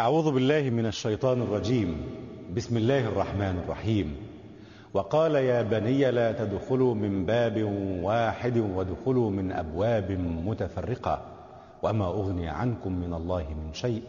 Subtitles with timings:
[0.00, 1.96] أعوذ بالله من الشيطان الرجيم.
[2.56, 4.16] بسم الله الرحمن الرحيم.
[4.94, 7.62] وقال يا بني لا تدخلوا من باب
[8.02, 10.10] واحد وادخلوا من أبواب
[10.46, 11.22] متفرقة
[11.82, 14.02] وما أغني عنكم من الله من شيء.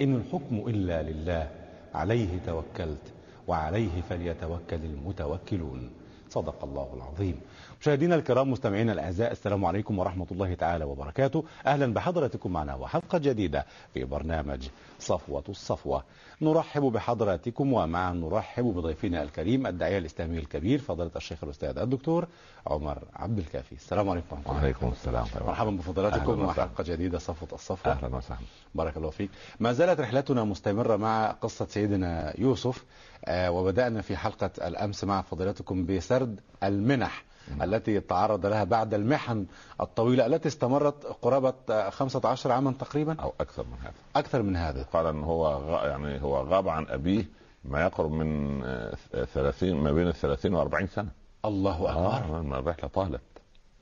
[0.00, 1.48] إن الحكم إلا لله.
[1.94, 3.12] عليه توكلت
[3.48, 5.90] وعليه فليتوكل المتوكلون.
[6.30, 7.40] صدق الله العظيم.
[7.80, 11.44] مشاهدينا الكرام مستمعينا الأعزاء السلام عليكم ورحمة الله تعالى وبركاته.
[11.66, 14.68] أهلا بحضراتكم معنا وحلقه جديدة في برنامج
[14.98, 16.04] صفوة الصفوة.
[16.42, 22.26] نرحب بحضراتكم ومعا نرحب بضيفنا الكريم الداعية الإسلامي الكبير فضيلة الشيخ الأستاذ الدكتور
[22.66, 23.72] عمر عبد الكافي.
[23.72, 26.44] السلام عليكم ورحمة الله وعليكم السلام مرحبا بفضلاتكم.
[26.44, 27.92] وحلقه جديدة صفوة الصفوة.
[27.92, 28.40] أهلا وسهلا.
[28.74, 29.30] بارك الله فيك.
[29.60, 32.84] ما زالت رحلتنا مستمرة مع قصة سيدنا يوسف
[33.24, 37.27] آه، وبدأنا في حلقة الأمس مع فضيلتكم بسرد المنح.
[37.62, 39.46] التي تعرض لها بعد المحن
[39.80, 40.26] الطويلة.
[40.26, 43.16] التي استمرت قرابة آه، 15 عاما تقريبا.
[43.20, 43.94] أو أكثر من هذا.
[44.16, 44.82] أكثر من هذا.
[44.82, 45.86] قال إن هو غ...
[45.86, 47.24] يعني هو غاب عن أبيه
[47.64, 48.94] ما يقرب من آه،
[49.34, 51.08] 30 ما بين ال 30 و 40 سنة.
[51.44, 52.42] الله أكبر.
[52.42, 53.20] ما الرحلة طالت.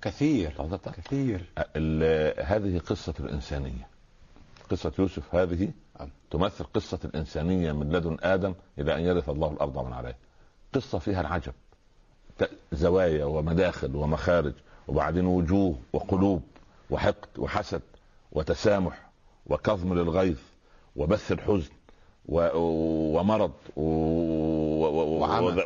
[0.03, 0.53] كثير.
[0.59, 0.89] طالت.
[0.89, 1.45] كثير.
[2.45, 3.89] هذه قصة الإنسانية.
[4.71, 5.71] قصة يوسف هذه.
[6.31, 10.17] تمثل قصة الإنسانية من لدن آدم إلى أن يرث الله الأرض ومن عليها
[10.75, 11.53] قصة فيها العجب.
[12.73, 14.53] زوايا ومداخل ومخارج
[14.89, 16.43] وبعدين وجوه وقلوب
[16.91, 17.83] وحقد وحسد
[18.33, 19.07] وتسامح
[19.47, 20.37] وكظم للغيظ
[20.97, 21.71] وبث الحزن
[22.29, 22.49] و-
[23.19, 23.81] ومرض و-.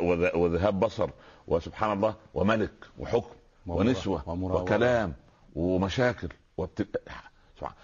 [0.01, 1.09] وذ- وذهاب بصر
[1.47, 3.35] وسبحان الله وملك وحكم
[3.67, 4.23] ونسوة.
[4.61, 5.13] وكلام
[5.55, 6.29] ومشاكل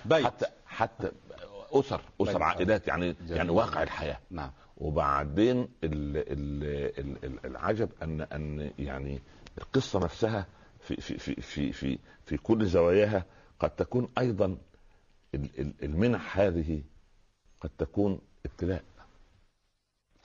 [0.05, 0.25] بيت.
[0.25, 1.11] حتى حتى
[1.71, 2.30] أسر بيت.
[2.30, 3.38] اسر عائلات يعني جميل.
[3.38, 6.64] يعني واقع الحياة نعم وبعدين ال ال
[7.00, 9.22] ال ال العجب ان أن يعني
[9.58, 10.45] القصة نفسها
[10.80, 13.25] في في في في في, في كل زواياها
[13.59, 14.45] قد تكون أيضا
[15.36, 16.81] ال- ال- المنح هذه
[17.61, 18.83] قد تكون ابتلاء.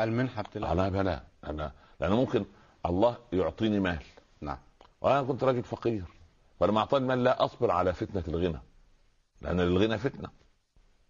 [0.00, 0.70] المنحة ابتلاء.
[0.70, 1.26] على بلاء.
[1.44, 2.44] أنا لأن ممكن
[2.86, 4.02] الله يعطيني مال.
[4.40, 4.58] نعم.
[5.00, 6.04] وأنا كنت راجل فقير.
[6.60, 8.60] فلما أعطاني المال لا أصبر على فتنة الغنى.
[9.40, 10.28] لأن الغنى فتنة.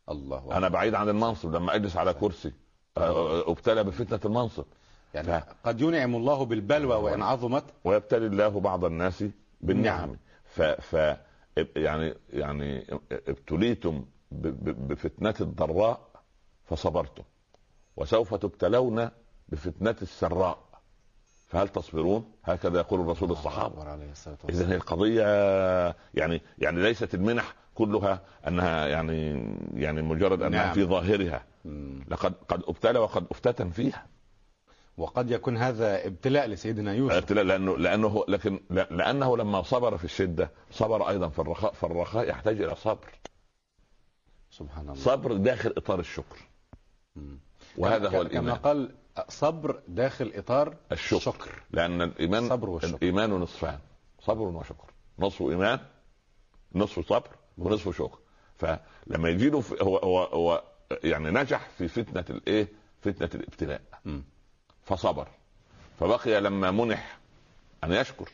[0.09, 0.57] الله.
[0.57, 2.53] أنا بعيد عن المنصب لما أجلس على كرسي.
[2.97, 4.65] ابتلى بفتنة المنصب
[5.15, 9.25] يعني قد ينعم الله بالبلوى وإن عظمت ويبتلي الله بعض الناس
[9.61, 10.17] بالنعم نعم.
[10.45, 11.17] ف, ف
[11.77, 16.01] يعني يعني ابتليتم ب- ب- بفتنة الضراء
[16.65, 17.23] فصبرتم
[17.97, 19.09] وسوف تبتلون
[19.49, 20.59] بفتنة السراء
[21.49, 23.73] فهل تصبرون؟ هكذا يقول الرسول الصلاة
[24.49, 25.25] اذا القضية
[26.15, 30.75] يعني يعني ليست المنح كلها أنها يعني يعني مجرد أنها نعم.
[30.75, 31.45] في ظاهرها.
[32.09, 34.07] لقد قد أبتلى وقد افتتن فيها.
[34.97, 37.15] وقد يكون هذا ابتلاء لسيدنا يوسف.
[37.17, 42.29] ابتلاء لأنه لأنه لكن لا- لأنه لما صبر في الشدة صبر أيضا في الرخاء فالرخاء
[42.29, 43.09] يحتاج إلى صبر.
[44.51, 44.95] سبحان الله.
[44.95, 46.37] صبر داخل إطار الشكر.
[47.17, 47.39] مم.
[47.79, 48.55] وهذا كما- هو كما الإيمان.
[48.57, 48.95] قال
[49.29, 51.17] صبر داخل إطار الشكر.
[51.17, 51.63] الشكر.
[51.71, 52.95] لأن الايمان الصبر والشكر.
[52.97, 53.79] الإيمان نصفان.
[54.21, 54.91] صبر وشكر.
[55.19, 55.79] نصف إيمان
[56.75, 58.19] نصف صبر ونصف شكر.
[58.57, 60.63] فلما يجي له هو هو هو
[61.05, 62.69] يعني نجح في فتنة الايه؟
[63.01, 63.81] فتنة الابتلاء.
[64.85, 65.29] فصبر
[66.01, 67.19] فبقي لما منح
[67.85, 68.29] أن يشكر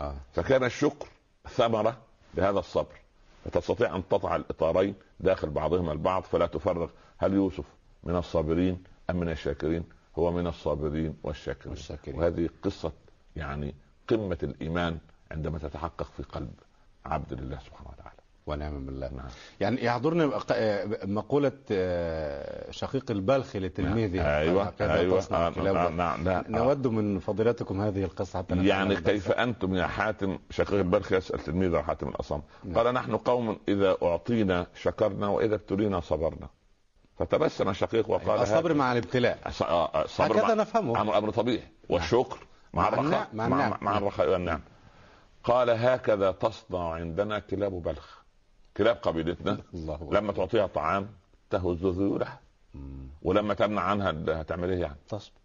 [0.00, 0.16] آه.
[0.32, 1.08] فكان الشكر
[1.48, 2.02] ثمرة
[2.34, 2.98] لهذا الصبر
[3.44, 7.64] فتستطيع أن تضع الإطارين داخل بعضهما البعض فلا تفرق هل يوسف
[8.04, 9.84] من الصابرين أم من الشاكرين؟
[10.18, 12.18] هو من الصابرين والشاكرين, والشاكرين.
[12.18, 12.92] وهذه قصة
[13.36, 13.74] يعني
[14.08, 14.98] قمة الإيمان
[15.30, 16.54] عندما تتحقق في قلب
[17.04, 18.18] عبد لله سبحانه وتعالى.
[18.46, 19.08] ونعم بالله.
[19.08, 19.26] نعم.
[19.60, 24.20] يعني يحضرني ق- آه، مقولة آه، شقيق البلخ لتلميذه
[24.62, 26.44] هكذا أيوه تصنع آه نعم آه.
[26.48, 28.96] نود من فضيلتكم هذه القصة حتى يعني.
[28.96, 32.40] كيف أنتم يا حاتم شقيق البلخ يسأل تلميذه حاتم الأصم.
[32.64, 32.78] نعم.
[32.78, 36.48] قال نحن قوم إذا أعطينا شكرنا وإذا ابتلينا صبرنا.
[37.18, 39.38] فتبسم الشقيق وقال الصبر هذا- مع الابتلاء.
[39.50, 39.62] ص-
[39.96, 41.00] الصبر هكذا مع- نفهمه.
[41.00, 41.62] أمر أمر طبيعي.
[41.88, 42.38] والشكر
[42.74, 43.28] مع مع الرخاء.
[43.32, 43.70] مع مع, النعم.
[43.70, 44.60] مع, مع الرخاء والنعم.
[45.44, 48.23] قال هكذا تصنع عندنا كلاب بلخ.
[48.76, 49.58] كلاب قبيلتنا.
[50.12, 51.08] لما تعطيها طعام
[51.50, 52.40] تهز ذيولها.
[53.22, 55.40] ولما تمنع عنها هتعمل إيه يعني؟ تصبر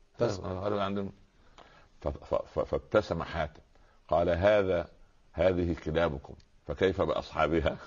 [2.02, 3.62] ف- ف- فابتسم حاتم
[4.08, 4.88] قال هذا
[5.34, 6.34] هذه كلابكم
[6.68, 7.78] فكيف بأصحابها؟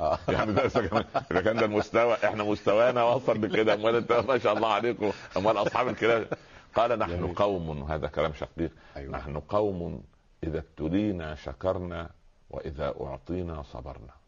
[0.00, 0.18] آه.
[0.28, 4.68] يعني ده إذا كان ده المستوى إحنا مستوانا وصل لكده امال أنت ما شاء الله
[4.72, 6.26] عليكم امال أصحاب الكلاب
[6.74, 7.32] قال نحن.
[7.34, 9.16] قوم هذا كلام شقيق أيوة.
[9.16, 10.02] نحن قوم
[10.44, 12.10] إذا ابتلينا شكرنا
[12.50, 14.19] وإذا أعطينا صبرنا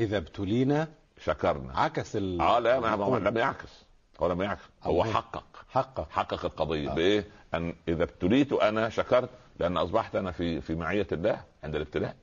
[0.00, 0.88] إذا ابتلينا
[1.20, 3.16] شكرنا عكس ال آه لا ما هو.
[3.16, 3.84] لم يعكس
[4.20, 5.04] هو لم يعكس هو.
[5.04, 6.94] حقق حقق حقق القضية آه.
[6.94, 7.24] بإيه؟
[7.54, 12.16] أن إذا ابتليت أنا شكرت لأن أصبحت أنا في في معية الله عند الابتلاء.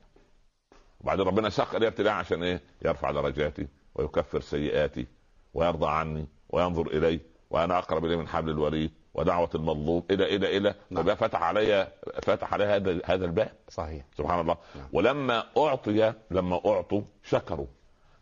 [1.00, 5.06] وبعدين ربنا سخر لي ابتلاء عشان إيه؟ يرفع درجاتي ويكفر سيئاتي
[5.54, 7.20] ويرضى عني وينظر إلي
[7.50, 10.74] وأنا أقرب إليه من حبل الوريد ودعوة المظلوم إلى إلى إلى.
[10.90, 11.02] نعم.
[11.02, 11.88] فده فتح علي
[12.22, 13.52] فتح علي هذا هذا الباب.
[13.68, 14.04] صحيح.
[14.18, 14.56] سبحان الله.
[14.76, 14.86] نعم.
[14.92, 17.66] ولما أعطي لما أعطوا شكروا.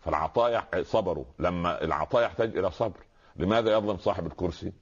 [0.01, 1.25] فالعطاء يح- صبروا.
[1.39, 3.01] لما العطاء يحتاج إلى صبر.
[3.37, 4.73] لماذا يظلم صاحب الكرسي؟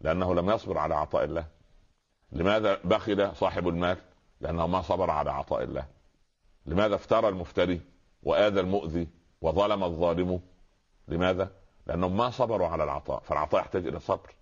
[0.00, 1.44] لأنه لم يصبر على عطاء الله.
[2.32, 3.96] لماذا بخل صاحب المال؟
[4.40, 5.84] لأنه ما صبر على عطاء الله.
[6.66, 7.80] لماذا افترى المفتري
[8.22, 9.08] وآذى المؤذي
[9.40, 10.40] وظلم الظالم؟
[11.08, 11.50] لماذا؟
[11.86, 13.20] لانهم ما صبروا على العطاء.
[13.20, 14.34] فالعطاء يحتاج إلى صبر.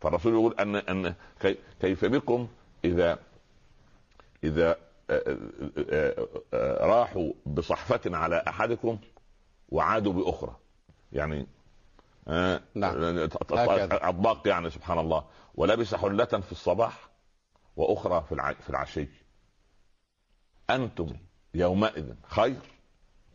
[0.00, 2.48] فالرسول يقول أن أن كي كيف بكم
[2.84, 3.18] إذا
[4.44, 4.76] إذا
[5.10, 5.38] آه،
[5.90, 8.98] آه، آه، راحوا بصحفة على أحدكم
[9.68, 10.56] وعادوا بأخرى.
[11.12, 11.46] يعني
[12.28, 13.18] آه، نعم.
[13.92, 15.24] اطباق يعني سبحان الله.
[15.54, 17.08] ولبس حلة في الصباح
[17.76, 19.08] وأخرى في في العشي.
[20.70, 21.16] أنتم
[21.54, 22.60] يومئذ خير؟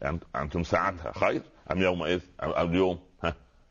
[0.02, 3.00] يعني أنتم ساعتها خير أم يومئذ أم اليوم؟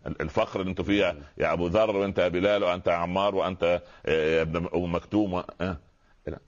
[0.06, 4.42] الفخر اللي أنتم فيها يا أبو ذر وأنت يا بلال وأنت يا عمار وأنت يا
[4.42, 5.44] ابن أم مكتوم و-
[6.26, 6.38] لا.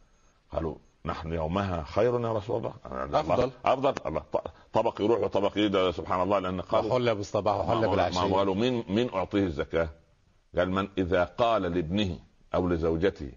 [0.52, 2.75] قالوا نحن يومها خير يا رسول الله
[3.20, 3.50] أفضل.
[3.64, 4.22] أفضل الله
[4.72, 8.84] طبق يروح وطبق يجي سبحان الله لأن قالوا وحل بالصباح وحل ما بالعشي قالوا مين
[8.88, 9.88] مين أعطيه الزكاة؟
[10.58, 12.19] قال من إذا قال لابنه
[12.54, 13.32] أو لزوجته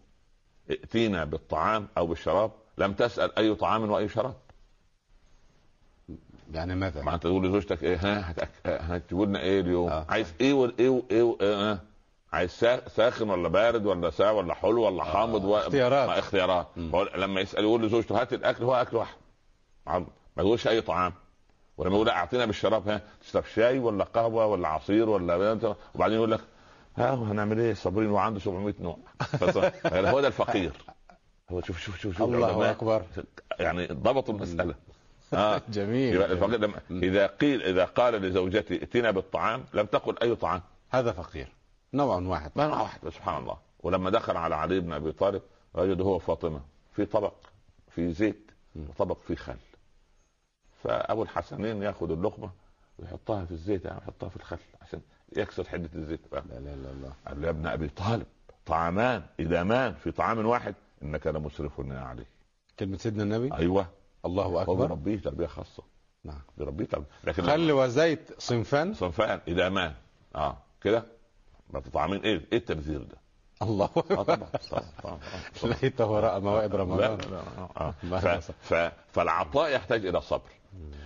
[0.71, 4.35] ائتينا بالطعام أو بالشراب لم تسأل أي طعام وأي شراب
[6.53, 10.05] يعني ماذا؟ ما انت تقول لزوجتك إيه ها هتأك- هتجيبوا لنا إيه اليوم؟ آه.
[10.09, 11.79] عايز إيه وايه وايه و- آه.
[12.33, 15.57] عايز سا- ساخن ولا بارد ولا ساعة ولا حلو ولا حامض و...
[15.57, 16.09] اختيارات.
[16.09, 16.67] ما اختيارات.
[16.93, 19.15] هو لما يسأل يقول لزوجته هات الأكل هو أكل واحد.
[19.87, 20.07] عم-
[20.37, 21.13] ما يقولش أي طعام.
[21.77, 26.39] ولما يقول أعطينا بالشراب ها؟ تشرب شاي ولا قهوة ولا عصير ولا وبعدين يقول لك
[26.97, 28.97] ها هنعمل إيه؟ صابرين وعنده 700 نوع.
[30.11, 30.71] هو ده الفقير.
[31.51, 33.01] هو شوف شوف شوف شوف الله أكبر.
[33.59, 34.75] يعني ضبطوا المسألة.
[35.33, 35.61] آه.
[35.69, 36.15] جميل.
[36.15, 40.61] يبقى الفقير لما إذا قيل إذا قال لزوجتي ائتنا بالطعام لم تقل أي طعام.
[40.89, 41.47] هذا فقير.
[41.93, 42.51] نوع واحد.
[42.55, 43.57] نوع واحد سبحان الله.
[43.79, 45.41] ولما دخل على علي بن أبي طالب
[45.73, 46.61] وجد هو فاطمة
[46.95, 47.33] في طبق
[47.89, 49.57] في زيت وطبق فيه خل.
[50.83, 52.49] فأبو الحسنين يأخذ اللقمة
[52.99, 55.01] ويحطها في الزيت يعني يحطها في الخل عشان
[55.37, 56.19] يكسر حدة الزيت.
[56.31, 58.25] لا لا لا لا قال يا ابن أبي طالب
[58.65, 62.25] طعامان ادامان في طعام واحد إنك لمسرف يا علي.
[62.79, 63.87] كلمة سيدنا النبي؟ أيوه.
[64.25, 65.83] الله هو اكبر بيربيه تربية خاصة.
[66.23, 66.41] نعم.
[66.57, 67.07] بيربيه تربية.
[67.23, 68.93] لكن خل وزيت صنفان.
[68.93, 69.93] صنفان ادامان
[70.35, 71.05] آه كده؟
[71.69, 73.17] ما طعامين إيه إيه التبذير ده؟
[73.61, 74.49] الله اكبر طبعا.
[74.71, 75.19] طبعا طبعا.
[75.63, 77.17] لقيته راى موائد رمضان.
[77.17, 77.41] لا لا
[77.77, 77.91] آه.
[78.19, 78.27] ف...
[78.27, 78.53] حصل.
[78.61, 78.73] ف...
[79.11, 80.49] فالعطاء يحتاج إلى صبر.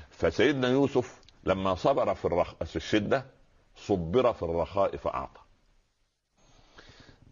[0.09, 2.53] فسيدنا يوسف لما صبر في, الرخ...
[2.63, 3.25] في الشدة
[3.75, 5.41] صبر في الرخاء فأعطى.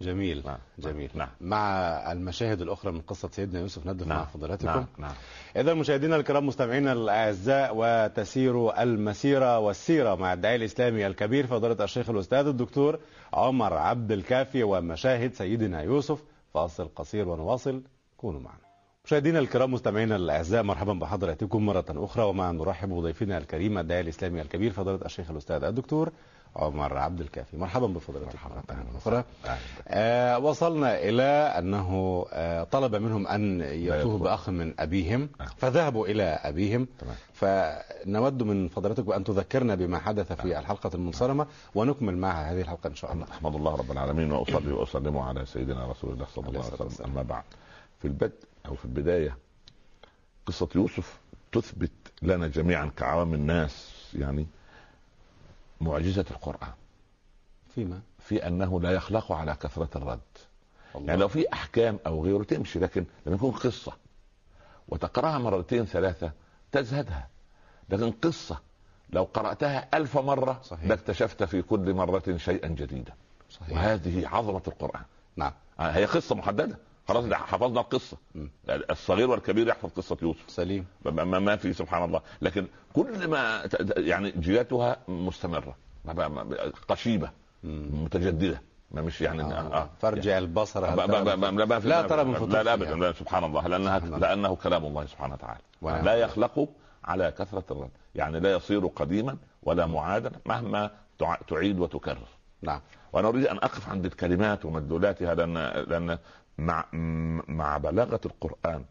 [0.01, 0.43] جميل.
[0.45, 0.57] نعم.
[0.79, 1.09] جميل.
[1.15, 1.27] نعم.
[1.41, 1.77] مع
[2.11, 4.67] المشاهد الأخرى من قصة سيدنا يوسف ندف مع فضيلتكم.
[4.67, 4.85] نعم.
[4.97, 5.13] نعم.
[5.55, 12.47] إذا مشاهدينا الكرام مستمعينا الأعزاء وتسير المسيرة والسيرة مع الداعي الإسلامي الكبير فضيلة الشيخ الأستاذ
[12.47, 12.99] الدكتور
[13.33, 16.23] عمر عبد الكافي ومشاهد سيدنا يوسف.
[16.53, 17.81] فاصل قصير ونواصل.
[18.17, 18.67] كونوا معنا.
[19.05, 24.71] مشاهدينا الكرام مستمعينا الأعزاء مرحبا بحضراتكم مرة أخرى ومع نرحب بضيفنا الكريم الداعي الإسلامي الكبير
[24.71, 26.11] فضيلة الشيخ الأستاذ الدكتور
[26.57, 27.57] عمر عبد الكافي.
[27.57, 29.23] مرحبا بفضيلتكم مره أخرى
[29.87, 31.23] آه وصلنا إلى
[31.57, 34.23] أنه آه طلب منهم أن يأتوه يدخل.
[34.23, 35.29] بأخ من أبيهم.
[35.39, 35.49] نعم.
[35.57, 36.87] فذهبوا إلى أبيهم.
[36.99, 37.15] تمام.
[37.33, 42.95] فنود من فضيلتكم أن تذكرنا بما حدث في الحلقة المنصرمة ونكمل معها هذه الحلقة إن
[42.95, 43.25] شاء الله.
[43.31, 47.11] احمد الله رب العالمين وأصلي وأسلم على سيدنا رسول الله صلى الله عليه وسلم.
[47.11, 47.43] أما بعد
[47.99, 49.37] في البدء أو في البداية
[50.45, 51.19] قصة يوسف
[51.51, 51.91] تثبت
[52.21, 54.47] لنا جميعا كعوام الناس يعني
[55.81, 56.73] معجزة القرآن.
[57.75, 60.19] فيما؟ في أنه لا يخلق على كثرة الرد.
[60.95, 61.07] الله.
[61.07, 63.93] يعني لو في أحكام أو غيره تمشي لكن لما يكون قصة.
[64.87, 66.31] وتقرأها مرتين ثلاثة
[66.71, 67.27] تزهدها.
[67.89, 68.59] لكن قصة
[69.09, 70.85] لو قرأتها ألف مرة صحيح.
[70.85, 73.13] لاكتشفت في كل مرة شيئا جديدا.
[73.49, 73.77] صحيح.
[73.77, 75.03] وهذه عظمة القرآن.
[75.35, 75.53] نعم.
[75.79, 76.77] آه، هي قصة محددة.
[77.07, 78.17] خلاص ده حفظنا القصة.
[78.69, 84.31] الصغير والكبير يحفظ قصة يوسف سليم ما, ما, في سبحان الله لكن كل ما يعني
[84.31, 85.75] جياتها مستمرة
[86.87, 87.29] قشيبه.
[87.63, 88.61] متجددة
[88.91, 89.47] ما مش يعني آه.
[89.47, 89.89] آه.
[89.99, 92.73] فارجع البصر ترى من ما في- لا ما- ترى من لا لا.
[92.73, 94.27] ابدا لا سبحان الله لانها سبحان الله.
[94.27, 96.03] لأنه كلام الله سبحانه وتعالى.
[96.05, 96.69] لا يخلق
[97.03, 102.27] على كثرة الرد يعني لا يصير قديما ولا معادا مهما تع- تعيد وتكرر
[102.61, 102.81] نعم
[103.13, 105.53] وأنا أريد أن أقف عند الكلمات ومدلولاتها لأن
[105.87, 106.17] لأن
[106.57, 106.85] مع
[107.47, 108.85] مع بلاغة القرآن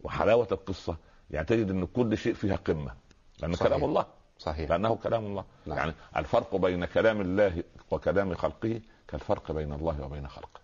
[0.00, 0.96] وحلاوة القصة
[1.30, 2.92] يعني تجد إن كل شيء فيها قمة
[3.40, 3.68] لأن صحيح.
[3.68, 4.06] كلام الله.
[4.38, 4.70] صحيح.
[4.70, 5.44] لأنه كلام الله.
[5.66, 5.78] نعم.
[5.78, 10.60] يعني الفرق بين كلام الله وكلام خلقه كالفرق بين الله وبين خلقه.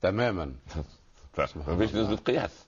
[0.00, 0.52] تماما.
[1.32, 2.02] فما فيش الله.
[2.02, 2.66] نسبه قياس.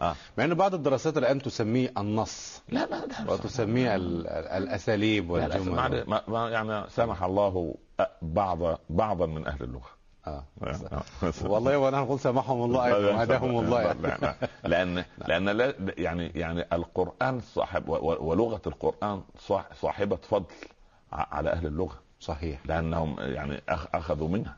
[0.00, 0.14] آه.
[0.38, 2.62] مع ان بعض الدراسات الآن تسميه النص.
[2.68, 6.04] لا ما ده وتسميه ال- ال- الأساليب لا لا والجمل.
[6.08, 7.74] ما ما يعني سامح الله
[8.22, 9.90] بعض بعضا من أهل اللغة.
[10.26, 10.44] آه.
[10.62, 11.02] آه.
[11.52, 14.02] والله وأنا نقول سامحهم الله وهداهم الله يعني.
[14.02, 14.34] لا، لا.
[14.68, 17.88] لأن لأن لا يعني يعني القرآن صاحب
[18.20, 20.44] ولغة القرآن صاح- صاحبة فضل
[21.12, 24.56] على أهل اللغة صحيح لأنهم يعني أخذوا منها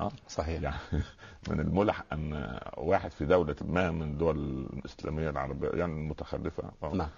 [0.00, 0.76] آه صحيح يعني
[1.50, 6.62] من الملح أن واحد في دولة ما من الدول الاسلاميه العربية يعني المتخلفة
[6.94, 7.08] نعم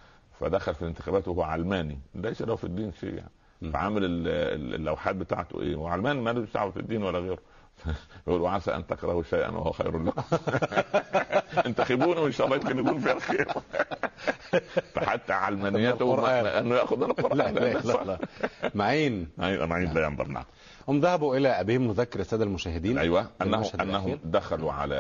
[0.41, 3.31] فدخل في الانتخابات وهو علماني ليس له في الدين شيء يعني.
[3.73, 7.39] فعامل ال- ال- اللوحات بتاعته إيه وعلمان ما له دعوة في الدين ولا غيره
[8.27, 10.23] يقول وعسى أن تكرهوا شيئا وهو خير لكم.
[11.67, 13.49] انتخبونه وإن شاء الله يمكن يكون فيها الخير.
[14.95, 17.39] فحتى علمانيته أنه يأخذ من القرآن.
[17.39, 18.19] لا لا لا, لا.
[18.75, 19.29] معين.
[19.39, 20.29] معين لا ينظر.
[20.29, 20.45] نعم.
[20.89, 22.99] هم ذهبوا إلى أبيهم نذكر السادة المشاهدين.
[22.99, 23.31] أيوه.
[23.43, 24.19] انهم الأخير.
[24.25, 24.97] دخلوا على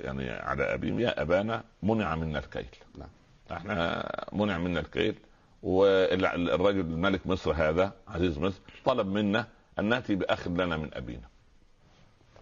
[0.00, 1.00] يعني على أبيهم.
[1.00, 2.66] يا أبانا منع منا الكيل.
[2.98, 3.08] نعم.
[3.52, 5.14] إحنا منع منا الكيل.
[5.62, 9.46] والرجل ملك مصر هذا عزيز مصر طلب منا
[9.78, 11.28] أن نأتي باخ لنا من أبينا.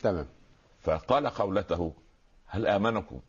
[0.03, 0.27] تمام.
[0.81, 1.93] فقال قولته
[2.47, 3.21] هل آمنكم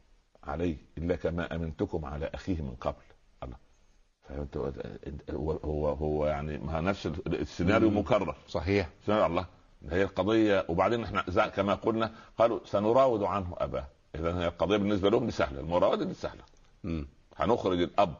[0.43, 3.03] عليه الا كما آمنتكم على أخيه من قبل.
[3.43, 3.57] الله.
[4.23, 4.57] فهمت؟
[5.31, 7.89] هو هو هو يعني ما نفس السيناريو.
[7.89, 8.35] مكرر.
[8.47, 8.89] صحيح.
[9.05, 9.45] سبحان الله.
[9.89, 10.65] هي القضية.
[10.69, 13.87] وبعدين إحنا كما قلنا قالوا سنراود عنه أباه.
[14.15, 15.59] اذا هي القضية بالنسبة لهم سهلة.
[15.59, 16.43] المراودة دي سهلة.
[17.35, 18.15] هنخرج الأب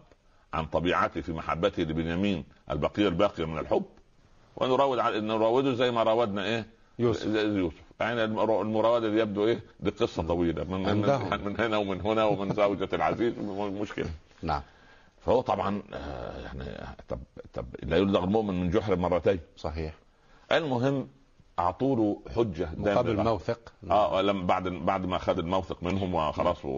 [0.54, 3.86] عن طبيعته في محبته لبنيامين البقية الباقية من الحب
[4.56, 6.66] ونراود نراوده زي ما راودنا إيه؟
[7.00, 7.26] يوسف.
[7.36, 7.87] يوسف.
[8.00, 10.64] يعني المرا- المراوده دي يبدو إيه؟ دي قصة طويلة.
[10.64, 11.02] من, من.
[11.46, 14.10] من, هنا ومن هنا ومن زوجة العزيز م- مشكلة.
[14.44, 14.62] نعم.
[15.26, 17.20] فهو طبعا آه، يعني طب
[17.54, 19.40] طب لا يلدغ المؤمن من جحر مرتين.
[19.58, 19.94] صحيح.
[20.52, 21.08] المهم
[21.60, 23.24] اعطوا له حجه مقابل.
[23.24, 26.70] موثق آه لما بعد بعد ما اخذ الموثق منهم وخلاص و...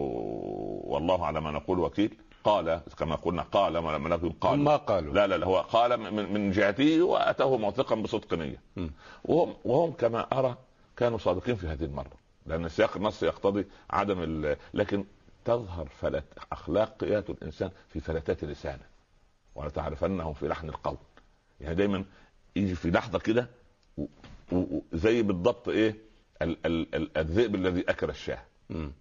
[0.84, 2.16] والله على ما نقول وكيل.
[2.44, 4.58] قال كما قلنا قال ما لم نكن قال.
[4.60, 5.14] ما قالوا.
[5.14, 8.60] لا لا لا هو قال من, من جهته وأتاه موثقا بصدق نية.
[9.24, 10.56] وهم وهم كما أرى
[11.00, 12.12] كانوا صادقين في هذه المرة
[12.46, 14.56] لأن سياق النص يقتضي عدم ال...
[14.74, 15.04] لكن
[15.44, 18.84] تظهر فلت اخلاقيات الإنسان في فلتات لسانه
[19.54, 20.96] ولتعرفنهم في لحن القول.
[21.60, 22.04] يعني دايما
[22.56, 23.48] يجي في لحظة كده
[23.98, 24.04] و...
[24.52, 24.80] و...
[24.92, 25.96] زي بالضبط إيه
[26.42, 26.66] ال...
[26.66, 26.94] ال...
[26.94, 27.18] ال...
[27.18, 28.42] الذئب الذي أكل الشاة.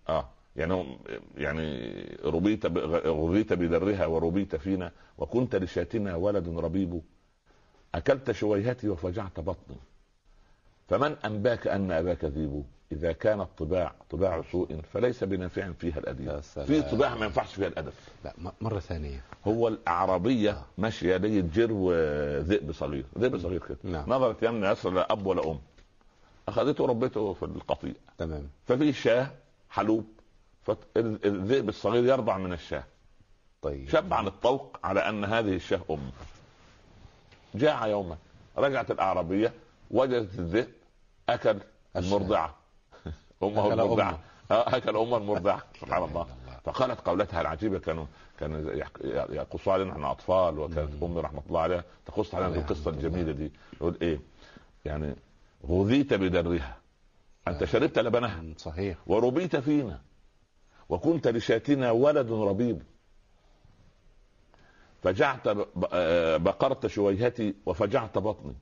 [0.09, 0.97] آه يعني
[1.37, 1.91] يعني
[2.23, 2.77] ربيت ب...
[3.07, 7.01] غذيت بدرها وربيت فينا وكنت لشاتنا ولد ربيب
[7.95, 9.77] أكلت شويهتي وفجعت بطني.
[10.89, 16.39] فمن أنباك أن أباك ذيب إذا كانت طباع طباع سوء فليس بنافع فيها الأديب.
[16.39, 17.93] في طباع ما ينفعش فيها الأدب.
[18.25, 19.23] لا م- مرة ثانية.
[19.47, 21.91] هو الأعرابية ماشية لي جرو
[22.39, 23.05] ذئب صغير.
[23.17, 23.77] ذئب صغير كده.
[23.83, 24.03] نعم.
[24.09, 25.59] نظرت يمنى يسرى لا اب ولا أم.
[26.47, 27.93] أخذته وربته في القطيع.
[28.17, 28.49] تمام.
[28.67, 29.27] ففي شاة
[29.69, 30.05] حلوب
[30.63, 32.83] فالذئب الصغير يرضع من الشاة.
[33.61, 33.89] طيب.
[33.89, 36.11] شب عن الطوق على أن هذه الشاة أم.
[37.55, 38.17] جاع يوما.
[38.57, 39.53] رجعت الأعرابية
[39.91, 40.67] وجدت الذئب
[41.33, 41.59] أكل.
[41.95, 42.55] المرضعة.
[43.43, 44.19] أمه المرضعة.
[44.51, 45.63] أكل أمه المرضعة.
[45.81, 46.27] سبحان الله.
[46.65, 48.05] فقالت قولتها العجيبة كانوا
[48.39, 53.31] كانوا يحك- يقصوا علينا إحنا أطفال وكانت أمي رحمة الله عليها تقص علينا القصة الجميلة
[53.31, 53.51] دي.
[53.73, 54.19] يقول إيه؟
[54.85, 55.15] يعني
[55.67, 56.77] غذيت بدرها.
[57.47, 58.43] أنت شربت لبنها.
[58.57, 58.97] صحيح.
[59.07, 60.01] وربيت فينا.
[60.89, 62.81] وكنت لشاتنا ولد ربيب.
[65.03, 65.47] فجعت
[65.93, 68.55] آه، بقرت شويهتي وفجعت بطني.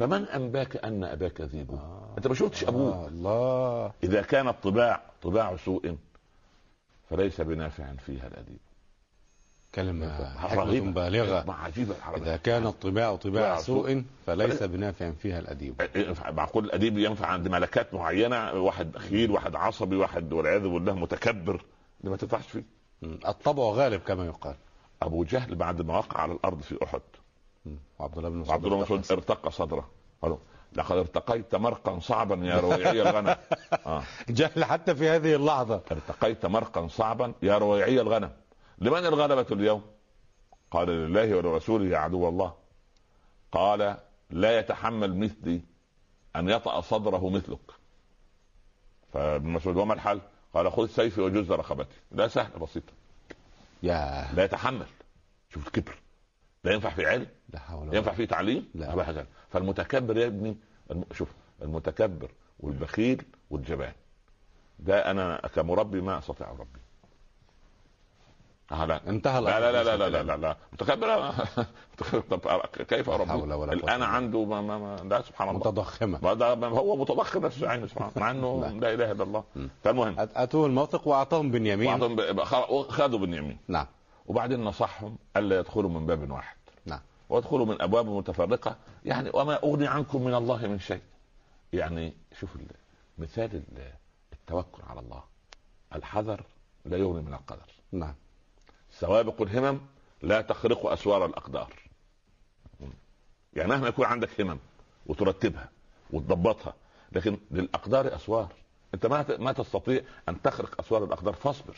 [0.00, 2.14] فمن أنباك أن أباك ذيب آه.
[2.18, 2.94] أنت ما شفتش أبوك.
[2.94, 3.92] آه الله.
[4.02, 5.96] إذا كانت طباع طباع سوء
[7.10, 8.58] فليس بنافع فيها الأديب.
[10.38, 11.44] حكمة بالغة.
[11.46, 15.82] ما عجيبة إذا كان الطباع طباع سوء فليس بنافع فيها الأديب.
[16.30, 21.64] معقول الأديب ينفع عند ملكات معينة؟ واحد بخيل واحد عصبي واحد والعياذ بالله متكبر.
[22.00, 22.64] ده ما تنفعش فيه.
[23.02, 24.56] الطبع غالب كما يقال.
[25.02, 27.02] أبو جهل بعد ما وقع على الأرض في مم.
[27.98, 29.90] وعبد الله بن مسعود عبد الله بن مسعود ارتقى صدره.
[30.22, 30.38] قالوا
[30.72, 33.36] لقد ارتقيت مرقا صعبا يا رويعي الغنم.
[33.86, 34.02] آه.
[34.28, 35.82] جهل حتى في هذه اللحظة.
[35.92, 38.32] ارتقيت مرقا صعبا يا رويعي الغنم.
[38.78, 39.82] لمن الغلبة اليوم؟
[40.70, 42.54] قال لله ولرسوله يا عدو الله.
[43.52, 43.96] قال
[44.30, 45.60] لا يتحمل مثلي
[46.36, 47.70] أن يطأ صدره مثلك.
[49.12, 50.20] فابن مسعود وما الحل؟
[50.54, 51.96] قال خذ سيفي وجز رقبتي.
[52.12, 52.92] لا سهله بسيطه
[53.82, 54.86] يا لا يتحمل.
[55.54, 55.94] شوف الكبر.
[56.64, 58.92] لا ينفع في علم لا حول ولا ينفع فيه تعليم؟ لا.
[58.92, 60.56] أبدا هكذا فالمتكبر يا ابني
[60.90, 61.04] الم...
[61.12, 61.28] شوف
[61.62, 63.92] المتكبر والبخيل والجبان.
[64.78, 66.80] ده أنا كمربي ما أستطيع أربي.
[68.70, 70.08] لا انتهى لا لا لا لا لا.
[70.08, 70.56] لا, لا, لا.
[70.72, 73.72] متخيل طب كيف لا حول ربنا ولا قوة.
[73.72, 75.60] الآن عنده ما ما ما لا سبحان الله.
[75.60, 76.18] متضخمة.
[76.22, 78.94] ما ده هو متضخم نفسه عينه سبحان الله مع إنه لا.
[78.94, 79.44] إله إلا الله.
[79.84, 80.14] فالمهم.
[80.18, 81.98] أتوه الموثق وأعطاهم بنيامين.
[82.16, 83.86] ب- خ- خذوا باليمين نعم.
[84.30, 86.56] وبعدين نصحهم ألا يدخلوا من باب واحد.
[86.84, 87.00] نعم.
[87.28, 88.76] وادخلوا من أبواب متفرقة.
[89.04, 91.00] يعني وما أغني عنكم من الله من شيء.
[91.72, 92.66] يعني شوف ال-
[93.18, 93.92] مثال ال-
[94.32, 95.22] التوكل على الله.
[95.94, 96.44] الحذر
[96.84, 97.66] لا يغني من القدر.
[97.92, 98.14] نعم.
[98.90, 99.80] سوابق الهمم
[100.22, 101.72] لا تخرق أسوار الأقدار.
[103.54, 104.58] يعني مهما يكون عندك همم
[105.06, 105.68] وترتبها
[106.10, 106.74] وتضبطها
[107.12, 108.52] لكن للأقدار أسوار.
[108.94, 111.76] أنت ما ما تستطيع أن تخرق أسوار الأقدار فاصبر.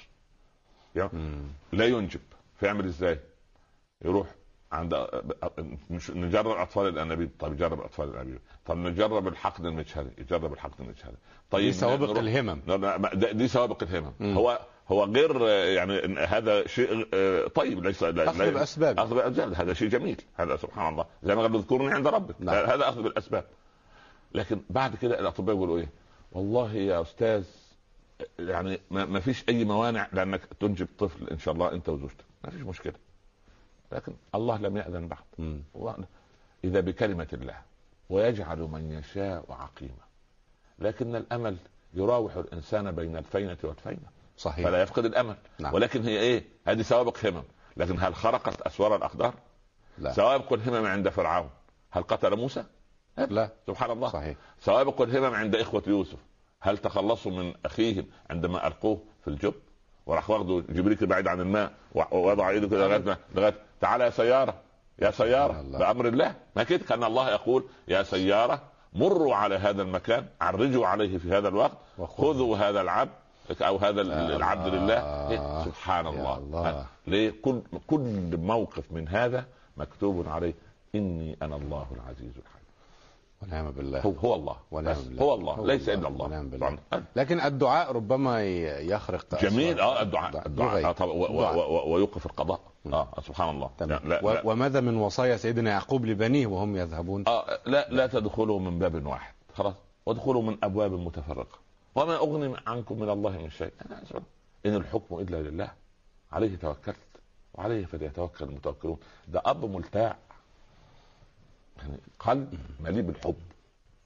[0.96, 1.42] يعني.
[1.72, 2.20] لا ينجب.
[2.56, 3.18] فيعمل إزاي؟
[4.04, 4.26] يروح
[4.72, 5.06] عند
[5.90, 7.30] مش نجرب أطفال الأنابيب.
[7.38, 8.38] طيب يجرب أطفال الأنابيب.
[8.66, 11.16] طب نجرب الحقن المجهري يجرب الحقن المجهري
[11.50, 12.60] طيب دي سوابق نروح- الهمم.
[13.32, 14.12] دي سوابق الهمم.
[14.20, 14.34] مم.
[14.36, 18.98] هو هو غير يعني هذا شيء آه، طيب ليس لا- بالأسباب.
[19.00, 20.20] أخذ بالاسباب هذا شيء جميل.
[20.34, 21.04] هذا سبحان الله.
[21.22, 22.34] زي ما قال اذكرني عند ربك.
[22.40, 22.54] نعم.
[22.70, 23.44] هذا أخذ بالأسباب.
[24.34, 25.88] لكن بعد كده الأطباء يقولوا إيه؟
[26.32, 27.44] والله يا أستاذ
[28.38, 32.24] يعني ما فيش أي موانع لأنك تنجب طفل إن شاء الله أنت وزوجتك.
[32.44, 32.94] ما فيش مشكلة.
[33.92, 35.54] لكن الله لم يأذن بعد.
[36.64, 37.58] إذا بكلمة الله
[38.10, 40.04] ويجعل من يشاء عقيما.
[40.78, 41.56] لكن الأمل
[41.94, 44.08] يراوح الإنسان بين الفينة والفينة.
[44.38, 44.66] صحيح.
[44.66, 45.36] فلا يفقد الأمل.
[45.58, 45.74] نعم.
[45.74, 47.44] ولكن هي إيه؟ هذه سوابق همم.
[47.76, 49.34] لكن هل خرقت أسوار الأقدار؟
[49.98, 50.12] لا.
[50.12, 51.50] سوابق الهمم عند فرعون.
[51.90, 52.64] هل قتل موسى؟
[53.18, 53.50] لا.
[53.66, 54.08] سبحان الله.
[54.08, 54.36] صحيح.
[54.60, 56.18] سوابق الهمم عند إخوة يوسف.
[56.60, 59.54] هل تخلصوا من أخيهم عندما ألقوه في الجب؟
[60.06, 64.54] وراح واخده جبريل بعيد عن الماء ووضع ايده كده لغاية لغايه تعالى يا سيارة
[64.98, 65.78] يا سيارة الله.
[65.78, 71.18] بأمر الله ما كده كان الله يقول يا سيارة مروا على هذا المكان عرجوا عليه
[71.18, 72.34] في هذا الوقت وخذوا.
[72.34, 73.10] خذوا هذا العبد
[73.62, 74.74] أو هذا العبد.
[74.74, 76.86] لله إيه؟ سبحان الله, الله.
[77.06, 79.44] ليه كل كل موقف من هذا
[79.76, 80.54] مكتوب عليه
[80.94, 82.61] إني أنا الله العزيز الحكيم
[83.42, 84.00] ونعم بالله.
[84.00, 84.56] هو هو الله.
[84.70, 85.22] ونعم بالله.
[85.22, 85.52] هو الله.
[85.52, 85.88] هو ليس.
[85.88, 86.24] إلا الله.
[86.24, 86.78] ونعم بالله.
[87.16, 88.44] لكن الدعاء ربما
[88.80, 89.80] يخرق جميل.
[89.80, 90.30] آه الدعاء.
[90.32, 90.46] دعاء.
[90.46, 90.82] الدعاء.
[90.82, 91.00] دعاء.
[91.00, 92.60] آه ويوقف القضاء.
[92.92, 93.70] آه سبحان الله.
[93.78, 94.00] تمام.
[94.04, 98.78] لا لا, وماذا من وصايا سيدنا يعقوب لبنيه وهم يذهبون؟ آه لا لا تدخلوا من
[98.78, 99.34] باب واحد.
[99.54, 99.74] خلاص.
[100.06, 101.58] وادخلوا من أبواب متفرقة.
[101.94, 103.72] وما أغني عنكم من الله من شيء.
[103.86, 104.22] أنا أسأل.
[104.66, 105.70] إن الحكم إلا لله.
[106.32, 106.96] عليه توكلت.
[107.54, 108.98] وعليه فليتوكل المتوكلون.
[109.28, 110.16] ده أب ملتاع.
[111.82, 113.34] يعني قلب مليء بالحب.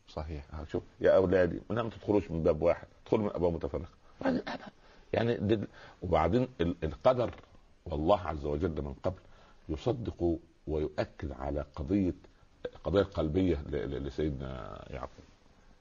[0.09, 0.45] صحيح.
[0.55, 3.89] آه، شوف يا أولادي ما ما تدخلوش من باب واحد ادخلوا من أبواب متفرقة.
[5.13, 5.67] يعني دل
[6.03, 7.31] وبعدين ال- القدر
[7.87, 9.19] والله عز وجل من قبل
[9.69, 12.15] يصدق ويؤكد على قضية
[12.85, 15.25] قضية قلبية ل- لسيدنا يعقوب.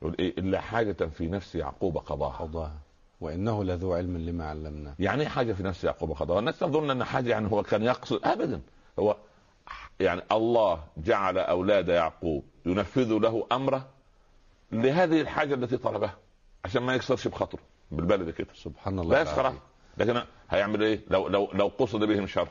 [0.02, 2.38] يقول إيه إلا حاجة في نفس يعقوب قضاها.
[2.38, 2.80] قضاها.
[3.22, 4.96] وإنه لذو علم لما علمناه.
[5.00, 8.20] يعني إيه حاجة في نفس يعقوب قضاها؟ الناس تظن أن حاجة يعني هو كان يقصد
[8.24, 8.62] ابدا.
[9.00, 9.18] هو
[10.00, 13.90] يعني الله جعل أولاد يعقوب ينفذوا له أمره
[14.72, 16.18] لهذه الحاجة التي طلبها
[16.66, 18.48] عشان ما يكسرش بخاطره بالبلد كده.
[18.54, 19.60] سبحان الله خلاص العظيم.
[19.98, 22.48] لكن هيعمل إيه؟ لو لو لو قصد بهم شر.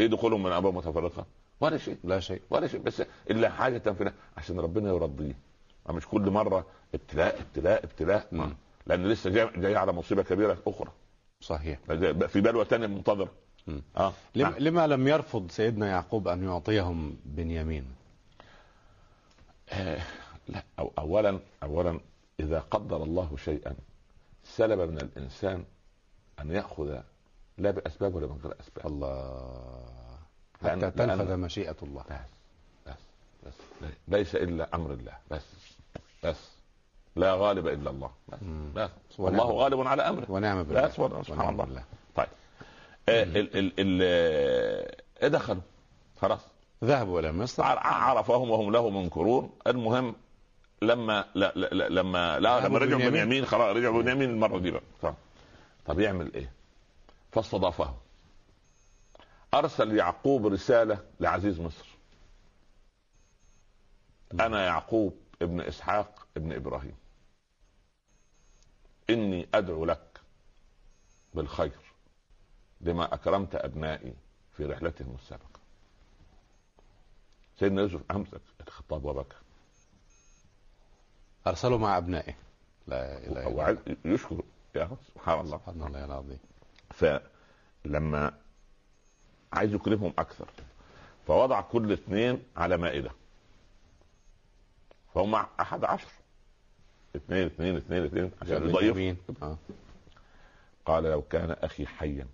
[0.00, 1.26] إيه دخولهم من أبواب متفرقة؟
[1.60, 1.96] ولا شيء.
[2.04, 2.42] لا شيء.
[2.50, 2.80] ولا شيء.
[2.80, 5.34] بس إلا حاجة في عشان ربنا يرضيه.
[5.90, 8.50] مش كل مرة ابتلاء ابتلاء ابتلاء.
[8.86, 10.92] لأن لسه جاي, جاي على مصيبة كبيرة أخرى.
[11.40, 11.78] صحيح.
[12.26, 13.30] في بلوى ثانية منتظرة.
[13.96, 14.12] آه.
[14.34, 14.54] لم نعم.
[14.58, 17.84] لما لم يرفض سيدنا يعقوب أن يعطيهم بنيامين؟
[19.70, 20.02] آه
[20.48, 20.62] لا.
[20.78, 22.00] أو اولا اولا
[22.40, 23.74] إذا قدر الله شيئا
[24.44, 25.64] سلب من الإنسان
[26.40, 26.98] أن يأخذ
[27.58, 28.86] لا بأسباب ولا من غير أسباب.
[28.86, 29.86] الله.
[30.62, 32.04] لأن- حتى تنفذ لأن- مشيئة الله.
[32.86, 32.92] بس
[33.46, 33.52] بس
[33.82, 33.90] بس.
[34.08, 35.12] ليس إلا أمر الله.
[35.30, 35.42] بس
[36.24, 36.50] بس.
[37.16, 38.10] لا غالب إلا الله.
[38.28, 38.38] بس.
[38.74, 38.90] بس.
[39.20, 39.44] الله.
[39.44, 40.30] غالب على أمره.
[40.30, 40.88] ونعم بالله.
[40.88, 41.84] سبحان الله بالله.
[42.16, 42.95] طيب آه ال ال ال آه،
[45.22, 45.62] دخلوا.
[46.20, 46.40] خلاص.
[46.84, 49.58] ذهبوا إلى مصر عرفهم وهم له منكرون.
[49.66, 50.16] المهم
[50.82, 53.46] لما لا لا لا لما لا لما رجعوا بنيامين.
[53.46, 54.82] خلاص رجعوا بنيامين المرة دي بقى.
[55.02, 55.14] طب,
[55.86, 56.52] طب يعمل إيه؟
[57.32, 57.94] فاستضافهم.
[59.54, 61.86] أرسل يعقوب رسالة لعزيز مصر.
[64.40, 66.96] أنا يعقوب ابن إسحاق ابن إبراهيم.
[69.10, 70.20] إني أدعو لك
[71.34, 71.85] بالخير.
[72.86, 74.14] لما أكرمت أبنائي
[74.56, 75.60] في رحلتهم السابقة.
[77.58, 79.36] سيدنا يوسف امسك الخطاب وبكى.
[81.46, 82.34] أرسلوا مع أبنائه.
[82.86, 83.62] لا إله إلا هو الله.
[83.64, 84.42] عايز يشكر.
[84.74, 85.58] يا سبحان الله.
[85.58, 86.38] سبحان الله العظيم
[86.90, 88.38] فلما
[89.52, 90.48] عايز يكرمهم أكثر
[91.26, 93.10] فوضع كل اثنين على مائدة.
[95.14, 96.08] فهم أحد عشر.
[97.16, 99.16] اثنين اثنين اثنين اثنين عشان يضيف بنيامين.
[99.42, 99.58] آه.
[100.86, 102.26] قال لو كان أخي حيا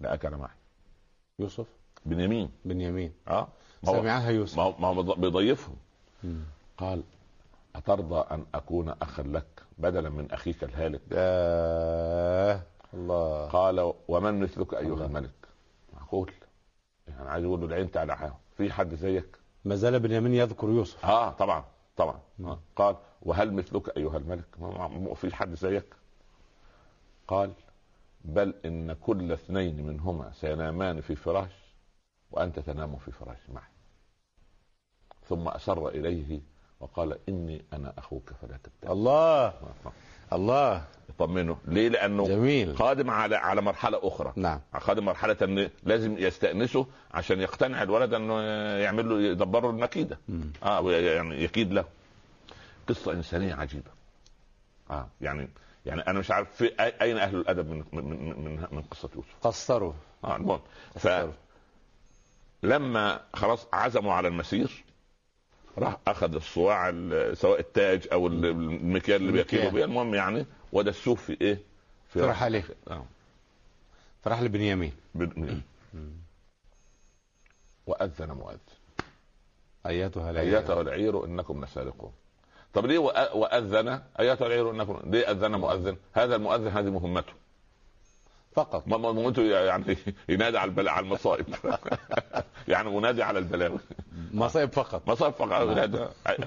[0.00, 0.54] لاكل معي.
[1.38, 1.66] يوسف؟
[2.06, 2.50] بنيامين.
[2.64, 3.12] بنيامين.
[3.28, 3.48] آه.
[3.82, 4.58] ما هو سمعها يوسف.
[4.58, 5.76] ما هو بيضيفهم.
[6.78, 7.02] قال
[7.76, 12.62] أترضى أن أكون أخا لك بدلا من أخيك الهالك؟ آه
[12.94, 13.46] الله.
[13.48, 15.06] قال ومن مثلك أيها الله.
[15.06, 15.30] الملك؟
[15.94, 16.32] معقول؟
[17.08, 21.04] يعني عايز يقول له العين تعالى في حد زيك؟ ما زال بنيامين يذكر يوسف.
[21.04, 21.64] آه طبعا
[21.96, 22.20] طبعا.
[22.44, 22.58] آه.
[22.76, 25.94] قال وهل مثلك أيها الملك؟ ما ما في حد زيك؟
[27.28, 27.52] قال
[28.26, 31.50] بل إن كل اثنين منهما سينامان في فراش
[32.30, 33.70] وأنت تنام في فراش معي.
[35.28, 36.40] ثم أسر إليه
[36.80, 39.54] وقال إني أنا أخوك فلا تبتئس الله!
[40.32, 40.84] الله!
[41.08, 41.58] يطمنه.
[41.68, 42.76] ليه؟ لأنه جميل.
[42.76, 44.32] قادم على على مرحلة أخرى.
[44.36, 44.60] نعم.
[44.86, 48.40] قادم مرحلة إن لازم يستأنسه عشان يقتنع الولد إنه
[48.78, 50.18] يعمل له يدبر له المكيده.
[50.62, 51.84] آه يعني يكيد له.
[52.88, 53.90] قصة إنسانية عجيبة.
[54.90, 55.48] آه يعني
[55.86, 56.66] يعني أنا مش عارف في
[57.02, 58.04] أين أهل الأدب من من
[58.44, 59.92] من, من, قصة يوسف؟ قصروا.
[60.24, 60.60] آه المهم.
[60.94, 61.32] قصروا.
[62.62, 64.84] فلما خلاص عزموا على المسير
[65.78, 69.32] راح أخذ الصواع ال- سواء التاج أو ال- المكيال اللي.
[69.32, 69.84] بيكيلوا بيه.
[69.84, 71.58] المهم يعني ودسوه في إيه؟
[72.08, 72.64] في فرح عليه.
[72.90, 73.04] آه.
[74.22, 74.92] فراح لبنيامين.
[75.14, 75.60] بن-
[77.86, 78.58] وأذن مؤذن.
[79.86, 80.58] أيتها العير.
[80.58, 82.12] أيتها العير إنكم لسارقون.
[82.76, 82.98] طب ليه
[83.34, 87.32] وأذن؟ ايتها العير أنكم؟ ليه أذن مؤذن؟ هذا المؤذن هذه مهمته.
[88.52, 88.88] فقط.
[88.88, 89.96] ما- مهمته يعني
[90.28, 91.46] ينادي على على المصائب.
[92.68, 93.78] يعني منادي على البلاوي.
[94.32, 95.08] مصائب فقط.
[95.08, 95.62] مصائب فقط.
[95.70, 95.98] ينادي.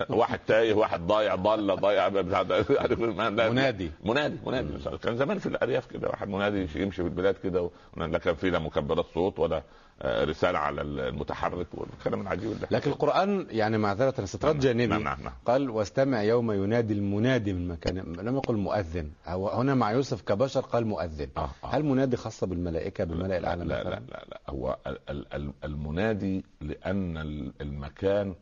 [0.10, 2.10] واحد تايه واحد ضايع ضال ضايع.
[3.50, 3.92] منادي.
[4.06, 4.74] منادي منادي.
[5.04, 8.60] كان زمان في الأرياف كده واحد منادي يمشي في البلاد كده لا كان في لا
[8.60, 9.64] مكبرات صوت ولا
[10.02, 12.68] آه، رسالة على المتحرك والكلام العجيب ده.
[12.72, 14.88] لكن القرآن يعني معذرة استطراد نعم، جانبي.
[14.88, 15.34] نعم، نعم، نعم.
[15.46, 19.12] قال واستمع يوم ينادي المنادي من مكان لم يقل مؤذن.
[19.28, 21.28] أو هنا مع يوسف كبشر قال مؤذن.
[21.38, 21.68] آه، آه.
[21.68, 25.54] هل منادي خاصة بالملائكة بالملأ الأعلى لا لا مثلا؟ لا لا هو ال- ال- ال-
[25.64, 27.18] المنادي لأن
[27.62, 28.36] المكان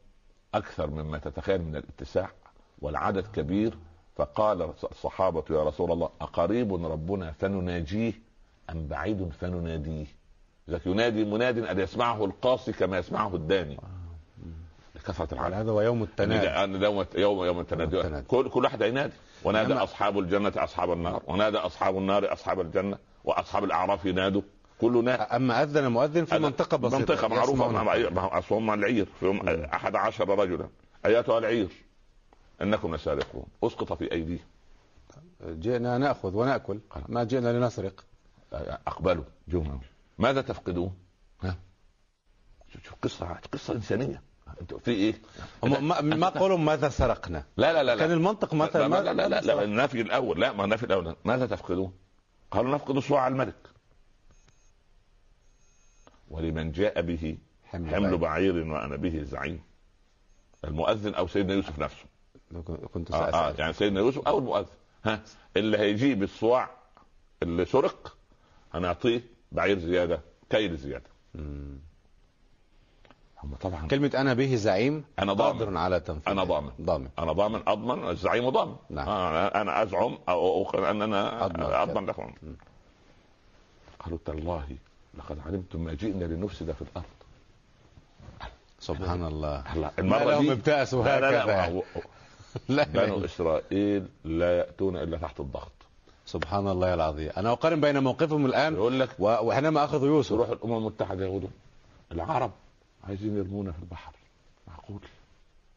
[0.53, 2.30] أكثر مما تتخيل من الاتساع
[2.82, 3.77] والعدد كبير.
[4.15, 8.13] فقال الصحابة يا رسول الله أقريب ربنا فنناجيه
[8.69, 10.06] أم بعيد فنناديه؟
[10.69, 13.80] إذا ينادي مناد أن يسمعه القاصي كما يسمعه الداني.
[14.95, 15.53] لكثرة على العدد.
[15.53, 16.47] هذا ويوم التنادي.
[16.47, 18.21] أنا يوم يوم يوم التنادي.
[18.21, 21.23] كل كل واحد ينادي ونادى أصحاب الجنة أصحاب النار.
[21.27, 22.97] ونادى أصحاب النار أصحاب الجنة.
[23.23, 24.41] وأصحاب الأعراف ينادوا.
[24.81, 26.97] كل نادى أما أذن مؤذن في منطقة بسيطة.
[26.99, 27.53] منطقة معروفة.
[27.53, 27.73] يسمعون.
[28.13, 29.07] مع- هم العير.
[29.19, 30.69] فيهم أحد عشر رجلا.
[31.05, 31.69] أيتها العير.
[32.61, 33.45] إنكم لسارقون.
[33.63, 34.45] أسقط في أيديهم.
[35.45, 36.79] جئنا نأخذ ونأكل.
[37.07, 38.03] ما جئنا لنسرق.
[38.87, 39.23] أقبلوا.
[39.47, 39.79] جمعوا
[40.17, 40.93] ماذا تفقدون؟
[41.43, 41.55] ها؟
[42.83, 44.21] شوف قصة قصة إنسانية.
[44.61, 45.13] أنتوا في؟
[45.63, 47.99] هم ما, ما قولوا ماذا سرقنا؟ لا لا لا لا.
[48.01, 50.41] كان المنطق لا مثلا لا لا, لا, لا, لا النفي الأول.
[50.41, 51.15] لا ما النفي الأول.
[51.25, 51.93] ماذا تفقدون؟
[52.51, 53.55] قالوا نفقد صواع الملك.
[56.31, 58.55] ولمن جاء به حمل حمل بعير.
[58.71, 59.61] وأنا به زعيم
[60.65, 62.05] المؤذن أو سيدنا يوسف نفسه
[62.93, 64.67] كنت آه, آه سأسأل يعني سيدنا يوسف أو المؤذن
[65.05, 65.21] ها
[65.57, 66.69] اللي هيجيب الصواع
[67.43, 68.17] اللي سرق
[68.73, 71.77] هنعطيه بعير زيادة كيل زيادة مم.
[73.43, 75.59] هم طبعا كلمة أنا به زعيم أنا ضامن.
[75.59, 76.71] قادر على تنفيذ أنا ضامن.
[76.81, 79.07] ضامن أنا ضامن أضمن الزعيم ضامن نعم.
[79.09, 81.63] آه أنا أزعم أو أو- أن أنا أضمن.
[81.63, 82.33] أضمن لكم
[83.99, 84.77] قالوا تالله
[85.17, 87.06] لقد علمتم ما جئنا لنفسد في الأرض.
[88.80, 89.63] سبحان الله.
[89.99, 91.82] المرة دي ابتأسوا لا لا هكذا.
[92.69, 92.84] لا.
[92.84, 93.25] بنو.
[93.25, 95.71] إسرائيل لا يأتون إلا تحت الضغط.
[96.25, 97.32] سبحان الله العظيم.
[97.38, 100.30] أنا أقارن بين موقفهم الآن يقول لك وحينما أخذوا يوسف.
[100.30, 101.49] تروح الأمم المتحدة يقولوا
[102.12, 102.51] العرب
[103.03, 104.13] عايزين يرمونا في البحر.
[104.67, 105.01] معقول.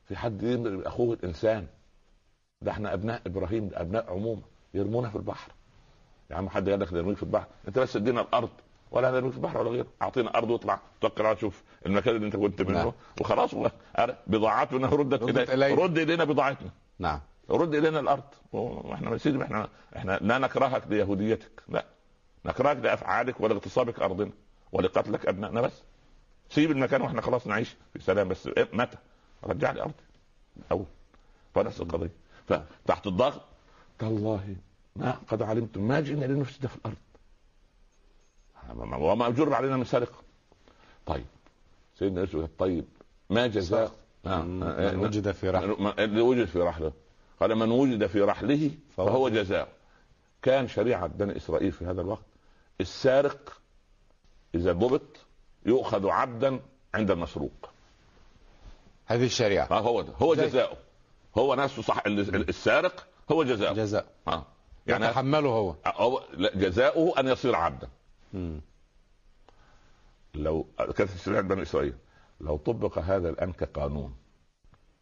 [0.09, 1.67] في حد يرمي أخوه الإنسان.
[2.63, 4.43] ده إحنا أبناء إبراهيم ده أبناء عمومة
[4.75, 5.53] يرمونا في البحر.
[6.31, 8.51] يا عم حد قال لك نرميك في البحر؟ أنت بس ادينا الأرض.
[8.91, 9.87] ولا نرميك في البحر ولا غيره.
[10.03, 10.81] أعطينا أرض واطلع.
[11.01, 12.71] توكل على شوف المكان اللي أنت كنت نعم.
[12.73, 13.69] منه وخلاص و-
[14.27, 15.83] بضاعتنا ردت إلينا.
[15.83, 16.25] رد إلينا.
[16.25, 16.71] بضاعتنا.
[16.99, 17.21] نعم.
[17.51, 18.23] رد إلينا الأرض.
[18.53, 21.63] وإحنا يا سيدي إحنا إحنا لا نكرهك ليهوديتك.
[21.69, 21.85] لا.
[22.45, 24.31] نكرهك لأفعالك ولإغتصابك أرضنا
[24.73, 25.83] ولقتلك أبنائنا بس.
[26.49, 28.47] سيب المكان وإحنا خلاص نعيش في سلام بس.
[28.47, 28.97] إيه متى؟
[29.45, 29.95] رجع لي أرضي.
[30.67, 30.87] الأول
[31.55, 32.11] فنفس القضية.
[32.49, 33.41] فتحت الضغط.
[33.99, 34.57] تالله
[34.97, 35.89] ما قد علمتم.
[35.89, 36.97] ما جئنا لنفسد في الأرض.
[38.79, 40.19] وما أجر علينا من سرقة.
[41.07, 41.25] طيب.
[41.99, 42.85] سيدنا يوسف طيب
[43.31, 43.93] ما جزاء؟
[44.27, 44.43] آه.
[44.43, 44.97] من آه.
[44.97, 46.93] وجد في رحم من- اللي وجد في رحله.
[47.41, 49.69] قال من وجد في رحله فهو جزاء.
[50.43, 52.23] كان شريعة بني إسرائيل في هذا الوقت
[52.81, 53.61] السارق
[54.55, 55.03] إذا ضبط
[55.67, 56.61] يؤخذ عبدا
[56.95, 57.71] عند المسروق.
[59.07, 59.67] هذه الشريعة.
[59.71, 60.13] ما هو ده.
[60.23, 60.77] هو جزاؤه.
[61.39, 63.75] هو نفسه صح ال- ال- السارق هو جزاؤه.
[63.75, 64.07] جزاء.
[64.29, 64.45] آه.
[64.87, 65.75] يعني يتحمله هو.
[65.87, 67.89] هو جزاؤه أن يصير عبدا.
[68.33, 68.61] مم.
[70.35, 70.67] لو
[70.97, 71.95] كانت شريعه بني إسرائيل؟
[72.41, 74.15] لو طبق هذا الان كقانون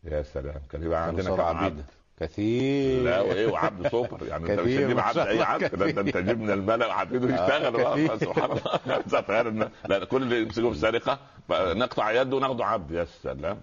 [0.04, 1.84] يا سلام كان يبقى عندنا كم عبيد.
[2.20, 3.02] كثير.
[3.02, 4.26] لا وايه وعبد سوبر.
[4.26, 5.74] يعني أنت مش هتجيب عبد أي عبد.
[5.94, 6.16] ده انت.
[6.16, 7.72] جبنا الملأ وعبيده يشتغل.
[7.72, 8.18] بقى.
[8.26, 9.00] سبحان الله.
[9.22, 11.18] تخيل لا كل اللي يمسكوه في سرقة
[11.50, 12.90] نقطع يده وناخده عبد.
[12.90, 13.60] يا سلام.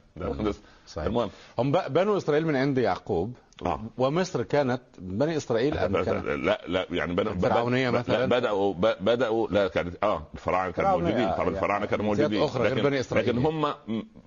[0.98, 1.30] المهم.
[1.60, 3.34] هم بنو إسرائيل من عند يعقوب
[3.66, 3.82] آه.
[3.98, 8.96] ومصر كانت بني إسرائيل أم كانت لا لا يعني بدأ الفرعونية بدأ- مثلاً؟ بدأوا ب-
[9.02, 12.76] بدأوا لا كانت آه الفراعنة كانوا موجودين آه، طبعا يعني الفراعنة كانوا موجودين أخرى غير
[12.76, 13.30] لكن- بني إسرائيل.
[13.30, 13.62] لكن هم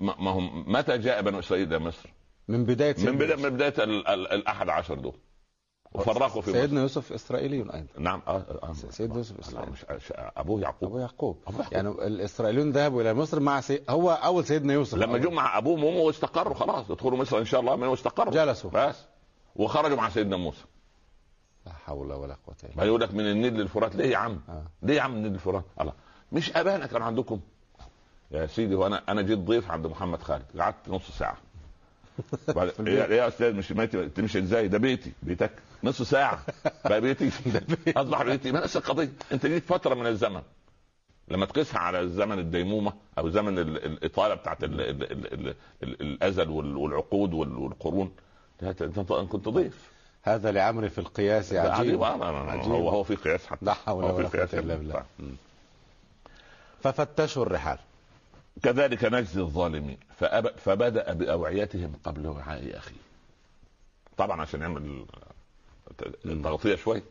[0.01, 2.09] ما هم متى جاء بنو إسرائيل إلى مصر؟
[2.49, 3.37] من بداية من بدايه.
[3.37, 5.15] من بداية ال- ال- الأحد عشر دول
[5.93, 9.85] وفرقوا في مصر سيدنا يوسف إسرائيلي أيضا نعم آه آه سيدنا يوسف إسرائيلي مش
[10.37, 11.37] ابوه يعقوب أبو يعقوب.
[11.73, 13.81] يعني الإسرائيليون ذهبوا إلى مصر مع سي...
[13.89, 15.19] هو أول سيدنا يوسف لما.
[15.19, 18.71] جم مع ابوهم وامه واستقروا خلاص يدخلوا مصر إن شاء الله من واستقروا جلسوا.
[18.75, 19.05] بس
[19.59, 20.65] وخرجوا مع سيدنا موسى.
[21.67, 23.97] لا حول ولا قوة إلا ما يقول لك من النيل للفرات.
[23.97, 24.63] ليه يا عم؟ آه.
[24.83, 25.93] ليه يا عم النيل للفرات؟ الله.
[26.33, 27.41] مش أبانا كان عندكم.
[28.31, 30.45] يا سيدي وأنا أنا جيت ضيف عند محمد خالد.
[30.61, 31.37] قعدت نص ساعة.
[32.57, 33.11] بعد البيت.
[33.11, 35.13] يا أستاذ مش ماشي تمشي إزاي؟ ده بيتي.
[35.23, 35.53] بيتك.
[35.85, 36.43] نص ساعة.
[36.85, 37.31] بقى بيتي.
[37.97, 38.53] أصبح بيتي.
[38.53, 39.13] ما نفس القضية.
[39.33, 40.43] أنت جيت فترة من الزمن.
[41.29, 46.01] لما تقيسها على زمن الديمومة أو زمن ال- الإطالة بتاعت ال- ال- ال- ال- ال-
[46.01, 48.13] الأزل وال- والعقود وال- والقرون
[48.63, 49.91] انت أنت كنت ضيف.
[50.23, 51.73] هذا لعمري في القياس عجيب.
[51.73, 52.73] عجيب آه، عجيب.
[52.73, 53.65] هو هو في قياس حتى.
[53.65, 54.75] لا حول ولا قوة قياس الا.
[54.75, 55.05] بالله.
[56.83, 57.79] ففتشوا الرحال.
[58.63, 59.99] كذلك نجزي الظالمين.
[60.17, 60.49] فأب...
[60.49, 63.01] فبدأ بأوعيتهم قبل وعاء أخيه.
[64.17, 65.07] طبعا عشان يعمل
[66.45, 67.03] تغطيه شوي.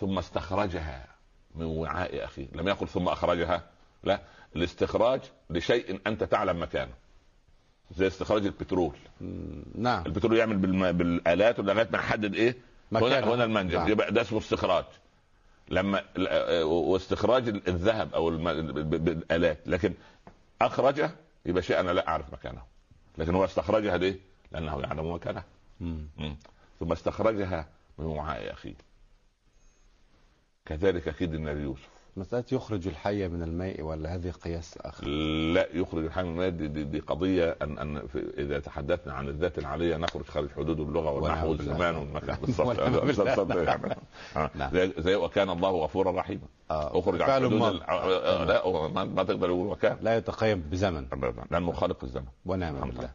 [0.00, 1.06] ثم استخرجها
[1.54, 2.46] من وعاء أخيه.
[2.52, 3.62] لم يقل ثم أخرجها.
[4.04, 4.20] لا.
[4.56, 6.92] الاستخراج لشيء أنت تعلم مكانه.
[7.96, 8.96] زي استخراج البترول.
[9.74, 10.92] نعم البترول يعمل بالم...
[10.92, 12.50] بالآلات لغاية ما نحدد إيه
[12.92, 13.34] هنا مكانه.
[13.34, 13.88] هنا المنجم نعم.
[13.90, 14.84] يبقى ده اسمه استخراج
[15.68, 18.52] لما ال- واستخراج الذهب أو الم...
[18.82, 19.94] بالآلات لكن
[20.62, 21.10] أخرجه
[21.46, 22.62] يبقى شيء أنا لا أعرف مكانه
[23.18, 24.16] لكن هو استخرجها ليه؟
[24.52, 25.44] لأنه يعلم مكانها.
[26.80, 27.68] ثم استخرجها
[27.98, 28.74] من وعاء أخيه
[30.66, 35.06] كذلك كدنا ليوسف مسألة يخرج الحي من الماء ولا هذه قياس آخر؟
[35.54, 39.28] لا يخرج الحي من الماء دي, دي, دي قضية أن أن في إذا تحدثنا عن
[39.28, 41.48] الذات العالية نخرج خارج حدود اللغة والنحو.
[41.50, 42.80] والزمان والمكان بالظبط.
[45.00, 46.42] زي, وكان الله غفورا رحيما.
[46.70, 46.98] آه.
[46.98, 47.76] أخرج عن حدود ماضي.
[47.76, 49.96] ال- آه، آه، لا ما, ما تقدر تقول وكان.
[50.02, 51.06] لا يتقيم بزمن.
[51.50, 52.26] لأنه خالق الزمن.
[52.46, 53.10] ونعم بالله.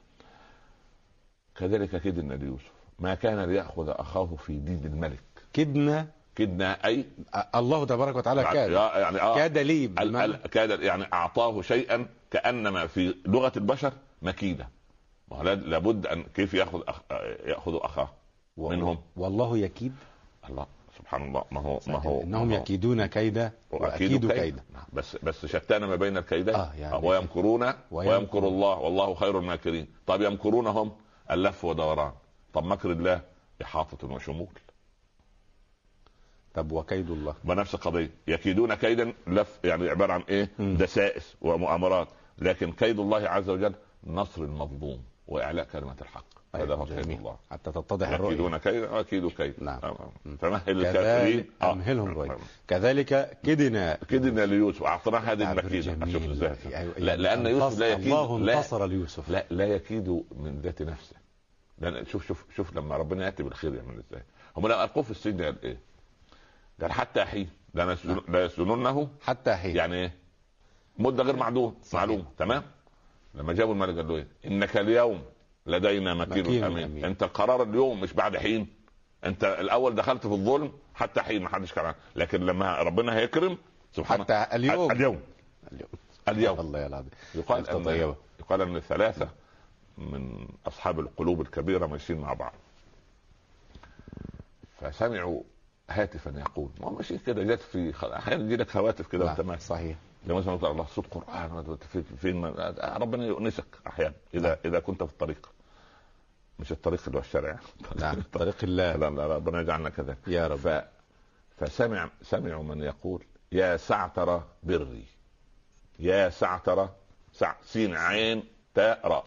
[1.56, 5.20] كذلك كدنا ليوسف ما كان ليأخذ أخاه في دين الملك.
[5.54, 6.08] كدنا
[6.46, 6.78] كدنا
[7.36, 9.36] آه، الله تبارك وتعالى كاد يعني آه.
[9.36, 9.88] كاد لي
[10.52, 14.70] كاد يعني أعطاه شيئا كأنما في لغة البشر مكيدة.
[15.30, 17.00] ولا- لابد أن كيف يأخذ أخ...
[17.46, 18.10] يأخذ أخاه
[18.58, 19.96] منهم؟ والله يكيد.
[20.50, 20.66] الله
[20.98, 21.44] سبحان الله.
[21.52, 24.64] ما هو ما هو إنهم ما هو- يكيدون كيدا وأكيد كيدا.
[24.74, 24.84] نعم.
[24.94, 29.88] بس بس شتان ما بين الكيدين؟ آه، يعني ويمكرون ويمكر- ويمكر الله والله خير الماكرين.
[30.08, 30.92] طب يمكرون هم
[31.32, 32.12] اللف ودوران
[32.54, 33.22] طب مكر الله
[33.62, 34.48] إحاطة وشمول.
[36.54, 40.78] طب وكيد الله بنفس القضية يكيدون كيدا لف يعني عبارة عن إيه؟ مم.
[40.78, 43.74] دسائس ومؤامرات لكن كيد الله عز وجل
[44.08, 47.10] نصر المظلوم وإعلاء كلمة الحق هذا هو كيد.
[47.10, 49.80] الله حتى تتضح الرؤية يكيدون كيدا واكيد كيد نعم.
[49.84, 50.10] آه.
[50.26, 50.38] مم.
[50.38, 51.72] فمهل الكافرين آه.
[51.72, 52.36] أمهلهم رويدا
[52.68, 56.14] كذلك كدنا كدنا ليوسف واعطيناه هذه المكيدة جميل.
[56.14, 60.60] شوف إزاي يعني- لا لأن يوسف لا يكيد الله انتصر ليوسف لا لا يكيد من
[60.64, 61.16] ذات نفسه
[61.80, 64.24] لأن شوف شوف شوف لما ربنا يأتي بالخير يعمل إزاي
[64.58, 65.78] هم لما القوة في السجن قال إيه؟
[66.82, 70.14] قال حتى حين لا يسجن- لا يسجنونه حتى حين يعني إيه؟
[71.00, 71.94] مدة غير معدوم صحيح.
[71.96, 72.64] معلومه تمام؟
[73.36, 75.22] لما جابوا الملك قال له إيه؟ إنك اليوم
[75.66, 76.84] لدينا مكين أمين.
[76.84, 77.06] أمين.
[77.06, 78.68] أنت القرار اليوم مش بعد حين
[79.26, 83.58] أنت الأول دخلت في الظلم حتى حين ما حدش كان لكن لما ربنا هيكرم
[83.94, 85.22] سبحانه حتى اليوم اليوم
[85.72, 85.90] اليوم
[86.30, 88.16] اليوم الله العظيم يقال ان طيبة.
[88.40, 89.30] يقال أن ثلاثة
[89.98, 92.54] من أصحاب القلوب الكبيرة ماشيين مع بعض
[94.80, 95.42] فسمعوا
[95.92, 96.70] هاتفا يقول.
[96.80, 99.98] ما هو ماشيين كده جت في أحيانا يجي لك هواتف كده وانت نعم، ماشي صحيح.
[100.28, 105.12] زي مثلا الله صوت قرآن في- فين ما- ربنا يؤنسك أحيانا إذا إذا كنت في
[105.12, 105.50] الطريق.
[106.60, 107.60] مش الطريق اللي هو الشارع.
[107.96, 108.96] نعم طريق الله.
[109.02, 110.18] لا لا ربنا يجعلنا كذلك.
[110.28, 110.58] يا رب.
[110.58, 110.68] ف...
[111.58, 115.06] فسمع سمعوا من يقول يا سعتر بري.
[116.00, 116.90] يا سعتر
[117.34, 119.26] سع سين عين تاء راء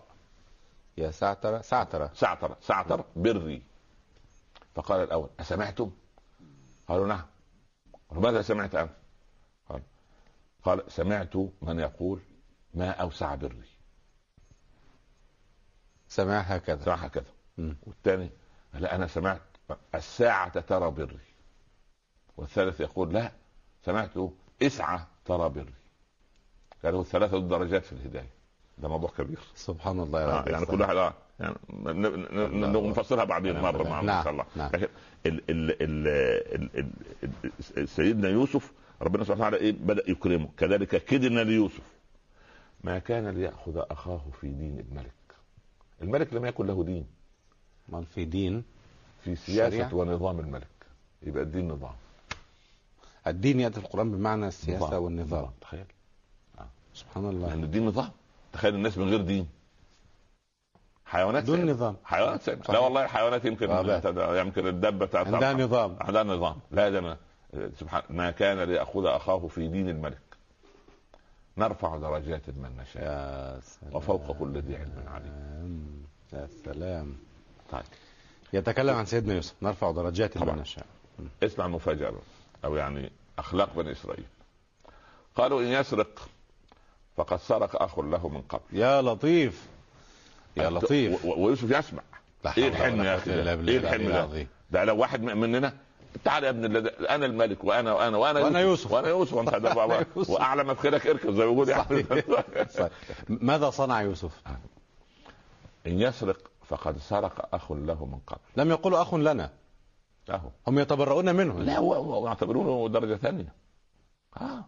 [0.98, 3.62] يا سعترة سعترة سعتر سعتر بري.
[4.74, 5.90] فقال الأول أسمعتم؟
[6.88, 7.24] قالوا نعم.
[8.12, 8.90] ماذا سمعت أنت؟
[9.68, 9.82] قال
[10.62, 12.20] قال سمعت من يقول
[12.74, 13.62] ما أوسع بري.
[16.08, 16.84] سمع هكذا.
[16.84, 17.32] سمع هكذا.
[17.58, 17.76] مم.
[17.82, 18.30] والثاني
[18.74, 19.40] لا أنا سمعت
[19.94, 21.18] الساعة ترى بري.
[22.36, 23.32] والثالث يقول لا
[23.84, 24.10] سمعت
[24.62, 25.74] اسعى ترى بري.
[26.84, 28.30] قالوا ثلاثة درجات في الهداية.
[28.78, 29.40] ده موضوع كبير.
[29.54, 34.18] سبحان الله يا آه رب يعني كل واحد آه يعني نفسرها بعدين مره مع نعم،
[34.18, 34.44] إن شاء الله.
[34.56, 34.70] نعم.
[34.74, 34.88] لكن
[35.26, 36.88] ال ال ال
[37.78, 40.48] ال سيدنا يوسف ربنا سبحانه وتعالى إيه؟ بدأ يكرمه.
[40.56, 41.82] كذلك كدنا ليوسف.
[42.84, 45.12] ما كان ليأخذ أخاه في دين الملك.
[46.02, 47.06] الملك لم يكن له دين.
[47.88, 48.64] امال في دين
[49.24, 50.66] في سياسة شريعة؟ ونظام الملك.
[51.22, 51.94] يبقى الدين نظام.
[53.26, 55.02] الدين ياتي في القرآن بمعنى السياسة نظام.
[55.02, 55.84] والنظام تخيل.
[56.94, 57.48] سبحان الله.
[57.48, 58.10] لأن الدين نظام.
[58.52, 59.46] تخيل الناس من غير دين.
[61.14, 61.70] حيوانات دون.
[61.70, 61.96] نظام.
[62.04, 62.72] حيوانات سيئة.
[62.72, 62.78] لا.
[62.78, 63.70] والله الحيوانات يمكن.
[64.16, 65.96] يمكن الدبة بتاعت عندها نظام.
[66.00, 66.56] عندها نظام.
[66.70, 67.16] لا ده ما
[67.80, 70.18] سبحان ما كان ليأخذ أخاه في دين الملك.
[71.58, 73.02] نرفع درجات من نشاء.
[73.02, 73.96] يا سلام.
[73.96, 76.06] وفوق كل ذي علم عليم.
[76.32, 77.16] يا سلام.
[77.72, 77.82] طيب.
[78.52, 79.54] يتكلم عن سيدنا يوسف.
[79.62, 80.38] نرفع درجات.
[80.38, 80.86] من نشاء.
[81.42, 82.12] اسمع المفاجأة.
[82.64, 84.24] أو يعني أخلاق بني إسرائيل.
[85.36, 86.28] قالوا إن يسرق
[87.16, 88.62] فقد سرق أخ له من قبل.
[88.72, 89.73] يا لطيف.
[90.56, 91.24] يا لطيف.
[91.24, 92.02] ويوسف يسمع.
[92.44, 94.46] لا إيه الحلم يا أخي إيه الحلم ده.
[94.70, 95.72] ده لو واحد من- مننا
[96.24, 98.92] تعال يا ابن الذي أنا الملك وأنا وأنا وأنا وأنا يوسف.
[98.92, 99.34] وأنا يوسف.
[99.34, 100.06] وأنت.
[100.30, 102.04] وأعلى ما في خيرك اركب زي ما بيقول يعني.
[103.28, 104.40] ماذا صنع يوسف؟
[105.86, 108.40] إن يسرق فقد سرق أخ له من قبل.
[108.56, 109.50] لم يقولوا أخ لنا.
[110.30, 110.48] أهو.
[110.66, 111.58] هم يتبرؤون منه.
[111.60, 113.54] لا هو يعتبرونه درجة ثانية.
[114.40, 114.64] آه.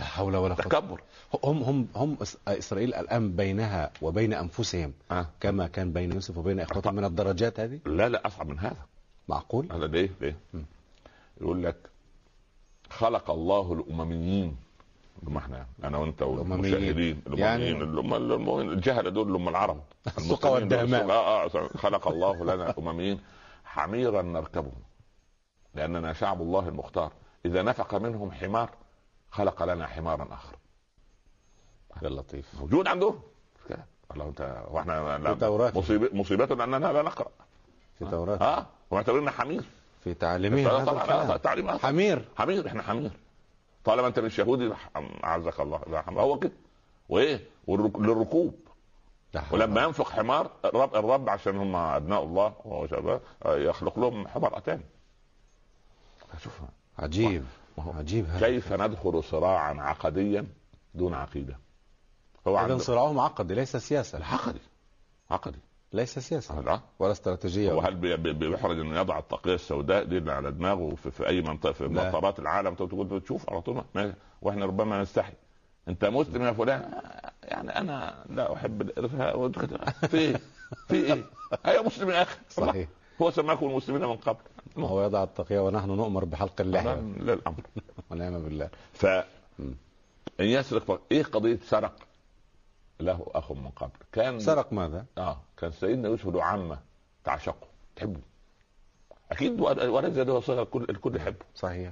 [0.00, 0.64] لا حول ولا قوة.
[0.64, 1.00] تكبر.
[1.44, 2.16] هم هم هم
[2.48, 5.26] إسرائيل الآن بينها وبين أنفسهم آه.
[5.40, 8.86] كما كان بين يوسف وبين اخوته من الدرجات هذه؟ لا لا أصعب من هذا.
[9.28, 10.36] معقول؟ هذا ليه؟ ليه؟
[11.40, 11.76] يقول لك
[12.90, 14.56] خلق الله الأمميين.
[15.26, 16.22] هم إحنا أنا وأنت.
[16.22, 19.80] والمشاهدين يعني- الامميين اللي هم اللي هم الجهله دول اللي هم العرب.
[20.18, 20.50] السقى دول.
[20.52, 21.10] والدهماء.
[21.10, 23.20] آه آه خلق الله لنا امميين
[23.64, 24.72] حميرا نركبه
[25.74, 27.12] لأننا شعب الله المختار.
[27.46, 28.70] إذا نفق منهم حمار
[29.30, 30.56] خلق لنا حمارا آخر.
[32.02, 33.20] يا لطيف موجود عندهم.
[34.10, 35.72] والله انت وإحنا توراة.
[35.74, 37.30] مصيبه مصيبتنا أننا لا نقرأ.
[37.98, 39.64] في توراة آه ومعتبرنا حمير.
[40.04, 41.36] في تعليمهم هذا طبعا.
[41.36, 41.78] تعليم.
[41.78, 42.28] حمير.
[42.36, 43.10] حمير إحنا حمير.
[43.84, 44.72] طالما أنت مش يهودي
[45.24, 45.80] أعزك الله.
[45.86, 46.04] لا.
[46.10, 46.52] هو كده.
[47.08, 48.54] وإيه؟ للركوب.
[49.50, 54.60] ولما ينفق حمار الرب الرب عشان هم أبناء الله وهو شباب آه، يخلق لهم حمار
[54.60, 54.84] تاني.
[56.42, 56.60] شوف
[56.98, 57.44] عجيب.
[57.78, 60.46] عجيب كيف ندخل صراعا عقديا
[60.94, 61.58] دون عقيدة؟
[62.48, 64.24] هو اذا صراعهم عقدي ليس سياسة.
[64.24, 64.60] عقدي
[65.30, 65.58] عقدي.
[65.92, 66.60] ليس سياسة.
[66.60, 66.80] لا.
[66.98, 67.72] ولا استراتيجية.
[67.72, 71.72] وهل بي- بي- بيحرج انه يضع الطاقيه السوداء دي على دماغه في, في أي منطقة
[71.72, 71.84] في.
[71.88, 75.32] مطارات العالم؟ تقول تشوف على طول ما- وإحنا ربما نستحي.
[75.88, 76.92] أنت مسلم يا فلان؟
[77.42, 79.52] يعني أنا لا أحب الارهاب.
[80.08, 80.40] في إيه؟
[80.88, 81.24] في إيه؟
[81.66, 82.88] أيوه مسلم يا أخي؟ صحيح.
[83.22, 84.40] هو سماكم المسلمين من قبل.
[84.78, 86.94] هو يضع التقية ونحن نؤمر بحلق اللحية.
[87.20, 87.60] لا الامر
[88.10, 88.68] ونعم بالله.
[88.92, 89.06] ف
[90.40, 91.94] إن يسرق ف- إيه قضية سرق؟
[93.00, 93.90] له أخ من قبل.
[94.12, 96.78] كان سرق ماذا؟ آه كان سيدنا يوسف له عمه
[97.24, 98.20] تعشقه تحبه.
[99.32, 101.44] أكيد ولد زي ده صغير الكل الكل يحبه.
[101.56, 101.90] صحيح.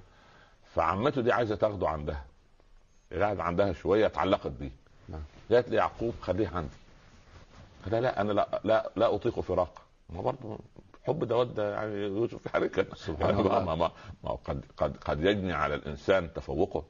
[0.74, 2.24] فعمته دي عايزة تاخده عندها.
[3.12, 4.70] قاعد عندها شوية اتعلقت بيه.
[5.08, 5.20] نعم.
[5.50, 6.68] قالت لي يعقوب خليه عندي.
[7.92, 9.82] قال لا أنا لا لا لا أطيق فراقة.
[10.10, 10.58] ما برضه
[11.08, 12.94] حب ده ود يعني يوسف في حركة.
[12.94, 13.64] سبحان يعني الله.
[13.64, 13.90] ما, ما,
[14.24, 16.84] ما قد قد قد يجني على الإنسان تفوقه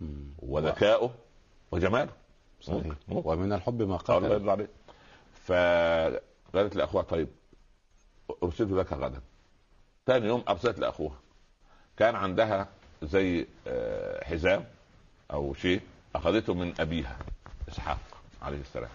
[0.00, 0.34] مم.
[0.38, 1.10] وذكائه
[1.72, 2.12] وجماله.
[2.60, 2.76] صحيح.
[2.76, 3.28] ممكن- ممكن.
[3.28, 4.24] ومن الحب ما الله قتل.
[4.24, 4.70] يرضى عليك
[5.44, 7.28] فقالت لأخوها طيب
[8.42, 9.20] أرسلت لك غدا.
[10.06, 11.16] ثاني يوم أرسلت لأخوها.
[11.96, 12.68] كان عندها
[13.02, 14.64] زي آه، حزام
[15.32, 15.80] أو شيء
[16.16, 17.18] أخذته من أبيها
[17.68, 17.98] إسحاق
[18.42, 18.90] عليه السلام.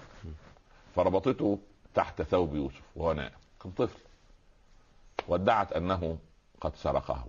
[0.96, 1.60] فربطته
[1.94, 3.32] تحت ثوب يوسف وهو نائم.
[3.64, 4.00] كان طفل.
[5.28, 6.18] وادعت أنه
[6.62, 7.26] قد سرقه.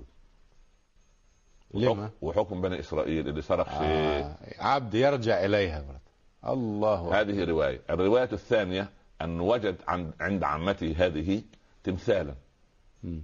[1.74, 3.86] لما؟ وحكم بني إسرائيل اللي سرق شيء.
[3.86, 4.36] آه.
[4.58, 5.84] عبد يرجع إليها
[6.46, 7.20] الله أكبر.
[7.20, 7.80] هذه رواية.
[7.90, 8.88] الرواية الثانية
[9.22, 11.42] أن وجد عند عند عمته هذه
[11.84, 12.34] تمثالا.
[13.02, 13.22] مم.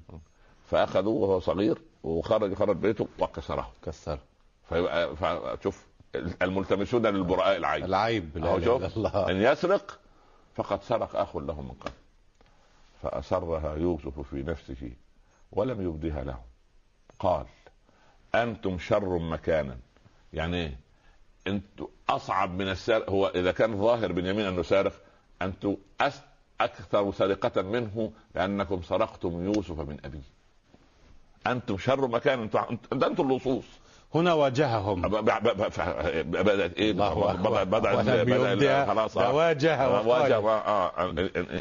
[0.71, 3.73] فأخذوه وهو صغير وخرج خرج بيته وكسره.
[3.83, 4.19] كسر
[4.69, 5.87] فيبقى فشوف
[6.43, 9.31] الملتمسون للبراء العين العيب لا شوف الله.
[9.31, 9.99] أن يسرق
[10.55, 11.93] فقد سرق أخ له من قبل.
[13.03, 14.93] فأسرها يوسف في نفسه
[15.53, 16.39] ولم يبدها له.
[17.19, 17.47] قال
[18.35, 19.79] أنتم شر مكانا.
[20.33, 20.77] يعني إيه؟
[21.47, 23.11] أنتم أصعب من السارق.
[23.11, 24.93] هو إذا كان ظاهر بنيامين أنه سارق
[25.43, 25.77] أنتم
[26.61, 30.23] أكثر سرقة منه لأنكم سرقتم يوسف من أبيه.
[31.47, 33.65] أنتم شر مكان أنتم أنتم أنتم اللصوص
[34.15, 35.03] هنا واجههم.
[35.03, 36.93] بدأت إيه.
[36.93, 39.33] بدات خلاص آه.
[39.33, 40.07] واجه آه،.
[40.07, 40.93] واجه و- آه.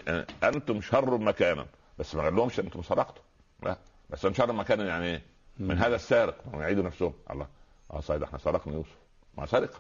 [0.08, 1.66] آه، أنتم شر مكانا.
[1.99, 3.24] بس ما قالهمش أنتم سرقتوا.
[3.64, 3.78] لا.
[4.10, 5.22] بس هم شر مكانا يعني إيه؟
[5.60, 6.36] من هذا السارق.
[6.54, 7.14] يعيدوا نفسهم.
[7.32, 7.47] الله.
[7.91, 8.95] آه صحيح إحنا سرقنا يوسف.
[9.38, 9.80] ما سرقه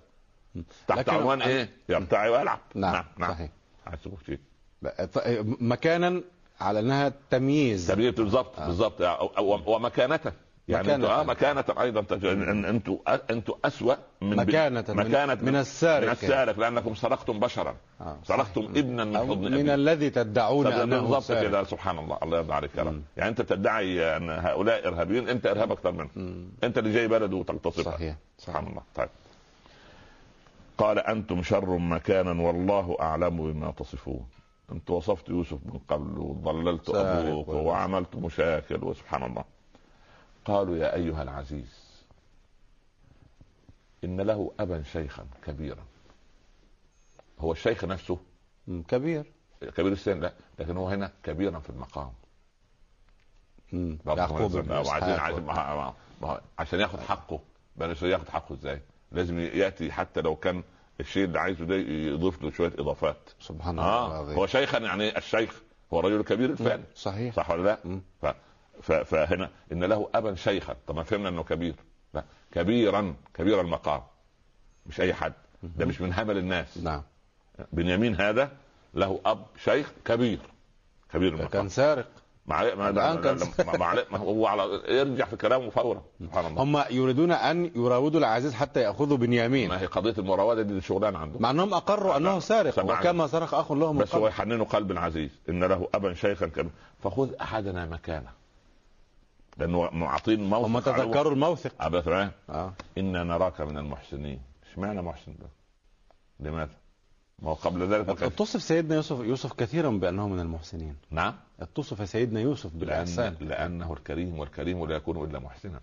[0.87, 3.49] تحت عنوان إيه؟ يرتعي ويلعب نعم, صحيح.
[3.85, 4.39] حسبك شيء.
[5.07, 5.19] ف-
[5.61, 6.21] مكانا
[6.61, 7.87] على أنها تمييز.
[8.59, 8.65] آه.
[8.65, 10.19] بالضبط أو- أو- ومكانة.
[10.67, 11.07] يعني مكانة.
[11.07, 12.97] آه مكانة أيضا تج- إن- إنتوا
[13.31, 16.05] إنتوا أسوأ من مكانة من- مكانة من السارق.
[16.05, 18.61] من السارق لأنكم سرقتم بشرا آه، سرقتم.
[18.75, 19.75] ابنا من حضن من أبيه.
[19.75, 21.31] الذي تدعون أنه بالضبط.
[21.31, 22.71] كده سبحان الله الله يرضى عليك.
[22.77, 26.51] رب يعني أنت تدعي أن هؤلاء ارهابيين أنت إرهاب أكثر منهم.
[26.63, 29.09] أنت اللي جاي بلد وتغتصبها صحيح سبحان الله طيب
[30.77, 34.25] قال أنتم شر مكانا والله أعلم بما تصفون
[34.71, 39.43] أنت وصفت يوسف من قبل وضللت أبوك وعملت مشاكل وسبحان الله
[40.45, 41.91] قالوا يا أيها العزيز
[44.03, 45.83] إن له أبا شيخا كبيرا
[47.39, 48.17] هو الشيخ نفسه.
[48.87, 49.31] كبير
[49.61, 52.11] كبير السن لا لكن هو هنا كبيرا في المقام.
[54.17, 54.55] يعقوب
[56.23, 57.39] هو عشان ياخد حقه
[57.75, 58.81] بني اسرائيل ياخد حقه إزاي؟
[59.11, 60.63] لازم يأتي حتى لو كان
[60.99, 65.17] الشيء اللي عايزه ده يضيف له شوية إضافات سبحان الله آه العظيم هو شيخا يعني
[65.17, 65.61] الشيخ
[65.93, 68.35] هو الرجل الكبير الفعلي صحيح صح ولا لا؟ ف...
[68.81, 70.75] فهنا إن له أبا شيخا.
[70.87, 71.75] طب ما فهمنا إنه كبير.
[72.13, 74.01] لا كبيرا كبير المقام.
[74.85, 75.33] مش أي حد.
[75.63, 76.77] ده مش من همل الناس.
[76.77, 77.01] نعم.
[77.73, 78.51] بنيامين هذا
[78.93, 80.39] له أب شيخ كبير.
[81.13, 81.49] كبير المقام.
[81.49, 82.07] كان سارق.
[82.45, 83.39] مع ما الآن كان-
[84.11, 86.01] ما- هو على يرجع في كلامه فورا.
[86.19, 86.63] سبحان الله.
[86.63, 89.69] هم يريدون أن يراودوا العزيز حتى يأخذوا بنيامين.
[89.69, 91.41] ما هي قضية المراودة دي شغلانه عندهم.
[91.41, 92.79] مع إنهم أقروا أنه سارق.
[92.85, 96.69] وكما سرق أخ له من بس هو يحننوا قلب العزيز إن له أبا شيخا كبيرا
[97.03, 98.29] فخذ أحدنا مكانه.
[99.57, 100.65] لأنه معطين موثق.
[100.65, 101.71] هم تذكروا الموثق.
[101.79, 102.73] أبا تمام آه.
[102.97, 104.41] إنا نراك من المحسنين.
[104.71, 105.47] اشمعنى محسن؟ ده؟
[106.39, 106.71] لماذا؟
[107.39, 110.95] ما هو قبل ذلك اتصف سيدنا يوسف يوسف كثيرا بأنه من المحسنين.
[111.11, 111.33] نعم.
[111.59, 113.35] اتصف سيدنا يوسف لأن بالإحسان.
[113.39, 115.79] لأنه الكريم والكريم لا يكون إلا محسنا.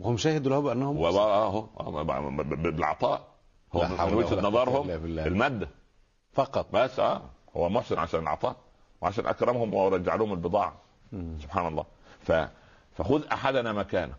[0.00, 1.66] وهم شهدوا له بانه محسن وبقى اهو
[2.46, 3.28] بالعطاء.
[3.72, 4.90] هو من وجهة نظرهم.
[4.90, 5.68] المادة.
[6.32, 6.66] فقط.
[6.72, 7.22] بس آه
[7.56, 8.56] هو محسن عشان العطاء
[9.00, 10.74] وعشان أكرمهم ورجع لهم البضاعة.
[11.12, 11.84] سبحان الله.
[12.20, 12.32] ف
[13.00, 14.14] فخذ أحدنا مكانه.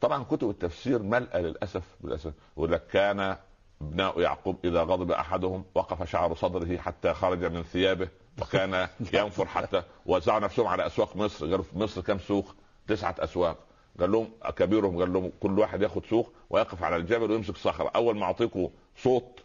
[0.00, 2.32] طبعا كتب التفسير ملأى للأسف للأسف.
[2.56, 3.36] يقول لك كان
[3.80, 8.08] ابناء يعقوب إذا غضب أحدهم وقف شعر صدره حتى خرج من ثيابه
[8.42, 11.46] وكان ينفر حتى وزعوا نفسهم على أسواق مصر.
[11.46, 12.54] قالوا في مصر كم سوق؟
[12.88, 13.56] تسعة أسواق.
[14.00, 17.90] قال لهم كبيرهم قال لهم كل واحد ياخذ سوق ويقف على الجبل ويمسك صخرة.
[17.96, 19.40] أول ما اعطيكم صوت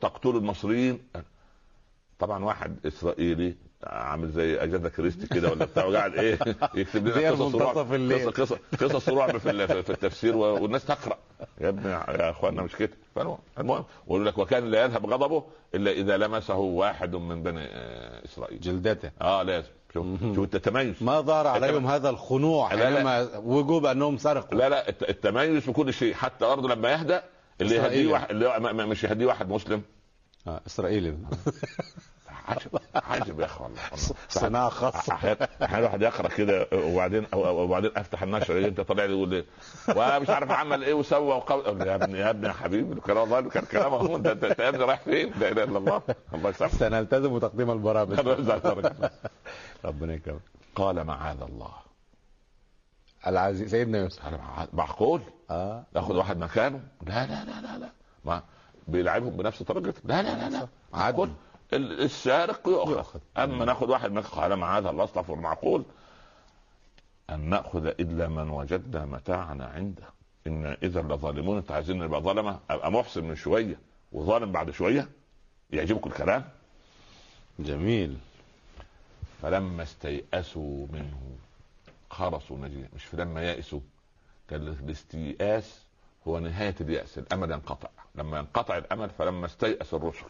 [0.00, 1.08] تقتلوا المصريين.
[2.18, 6.38] طبعا واحد إسرائيلي عامل زي اجازه كريستي كده ولا بتاع وقاعد إيه
[6.74, 7.76] يكتب لنا قصص رعب.
[8.28, 11.18] قصص قصص رعب في في التفسير والناس تقرأ.
[11.60, 12.90] يا ابني يا أخوانا مش كده؟
[13.58, 18.60] المهم ويقول لك وكان لا يذهب غضبه إلا إذا لمسه واحد من بني آه، إسرائيل.
[18.60, 19.10] جلدته.
[19.22, 20.94] آه لازم شوف شوف التميز.
[21.02, 22.68] ما ظهر عليهم هذا الخنوع.
[22.68, 24.58] حينما وجوب أنهم سرقوا.
[24.58, 27.20] لا لا الت- التميز في كل شيء حتى برضه لما يهدى
[27.60, 27.74] اللي.
[27.74, 29.82] يهديه واحد اللي مش يهديه واحد مسلم.
[30.46, 31.16] آه اسرائيلي
[32.48, 34.14] عجب عجب يا أخي والله والله.
[34.28, 35.12] صناعة خاصة.
[35.14, 39.44] أحيانا الواحد يقرأ كده وبعدين وبعدين أفتح النشر أنت طالع لي يقول
[39.96, 43.64] ومش عارف عمل إيه وسوى وقال يا ابني يا ابني يا حبيبي كلام الله كان
[43.64, 46.02] كلام اهو انت انت أنت يا ابني رايح فين؟ لا إله إلا الله.
[46.34, 46.74] الله يسامحك.
[46.76, 48.20] سنلتزم تقديم البرامج.
[49.84, 50.40] ربنا يكرمك.
[50.76, 51.72] قال معاذ الله.
[53.26, 54.22] العزيز سيدنا يوسف.
[54.72, 55.20] معقول؟
[55.50, 55.84] آه.
[55.94, 57.88] ناخذ واحد مكانه؟ لا لا لا لا لا.
[58.24, 58.42] ما
[58.88, 60.66] بيلعبهم بنفس طريقته لا لا لا لا.
[61.72, 63.20] السارق يؤخذ.
[63.36, 65.84] أما ناخذ واحد من قال معاذ الله استغفر معقول
[67.30, 70.04] أن نأخذ إلا من وجدنا متاعنا عنده.
[70.46, 73.78] إن إذا لظالمون أنت عايزين نبقى ظلمه أبقى محسن من شوية
[74.12, 75.08] وظالم بعد شوية؟
[75.70, 76.44] يعجبكم الكلام؟
[77.58, 78.16] جميل.
[79.42, 81.20] فلما استيأسوا منه
[82.10, 83.80] خرسوا نجيا مش فلما يأسوا
[84.48, 85.82] كان الاستيئاس
[86.28, 87.18] هو نهاية اليأس.
[87.18, 87.88] الأمل ينقطع.
[88.18, 90.26] لما ينقطع الأمل فلما استيأس الرسل.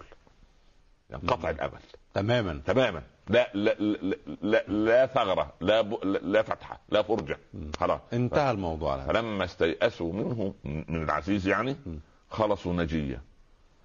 [1.11, 1.81] ينقطع الأمل.
[2.15, 2.61] تماما.
[2.67, 3.03] تماما.
[3.29, 6.05] لا لا لا لا, لا ثغرة لا ب...
[6.05, 7.39] لا- فتحة لا فرجة.
[7.79, 8.01] خلاص.
[8.13, 8.93] انتهى الموضوع.
[8.93, 11.77] على فلما استيأسوا منه من العزيز يعني
[12.31, 13.21] خلصوا نجيا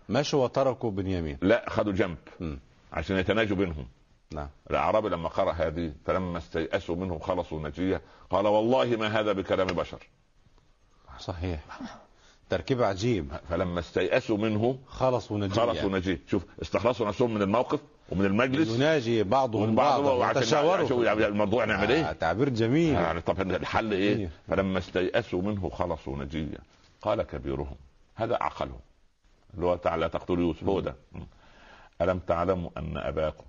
[0.09, 1.37] مشوا وتركوا بنيامين.
[1.41, 2.59] لا خدوا جنب مم.
[2.93, 3.87] عشان يتناجوا بينهم.
[4.33, 4.49] نعم.
[4.69, 10.07] الأعرابي لما قرأ هذه فلما استيأسوا منه خلصوا نجية قال والله ما هذا بكلام بشر.
[11.19, 11.59] صحيح.
[12.53, 13.31] تركيب عجيب.
[13.49, 17.79] فلما استيأسوا منه خلصوا نجيا خلصوا نجية شوف استخلصوا نفسهم من الموقف
[18.09, 18.69] ومن المجلس.
[18.69, 20.31] يناجي بعضهم بعض بعضا.
[20.31, 22.93] يتشاوروا شو يعني الموضوع نعمل آه إيه؟ تعبير جميل.
[22.93, 24.29] يعني طب الحل إيه؟ إيه.
[24.47, 26.57] فلما استيأسوا منه خلصوا نجية
[27.01, 27.75] قال كبيرهم
[28.15, 28.79] هذا عقلهم
[29.53, 30.95] اللي هو تعالى تقتل يوسف هو ده.
[32.01, 33.45] ألم تعلموا أن أباكم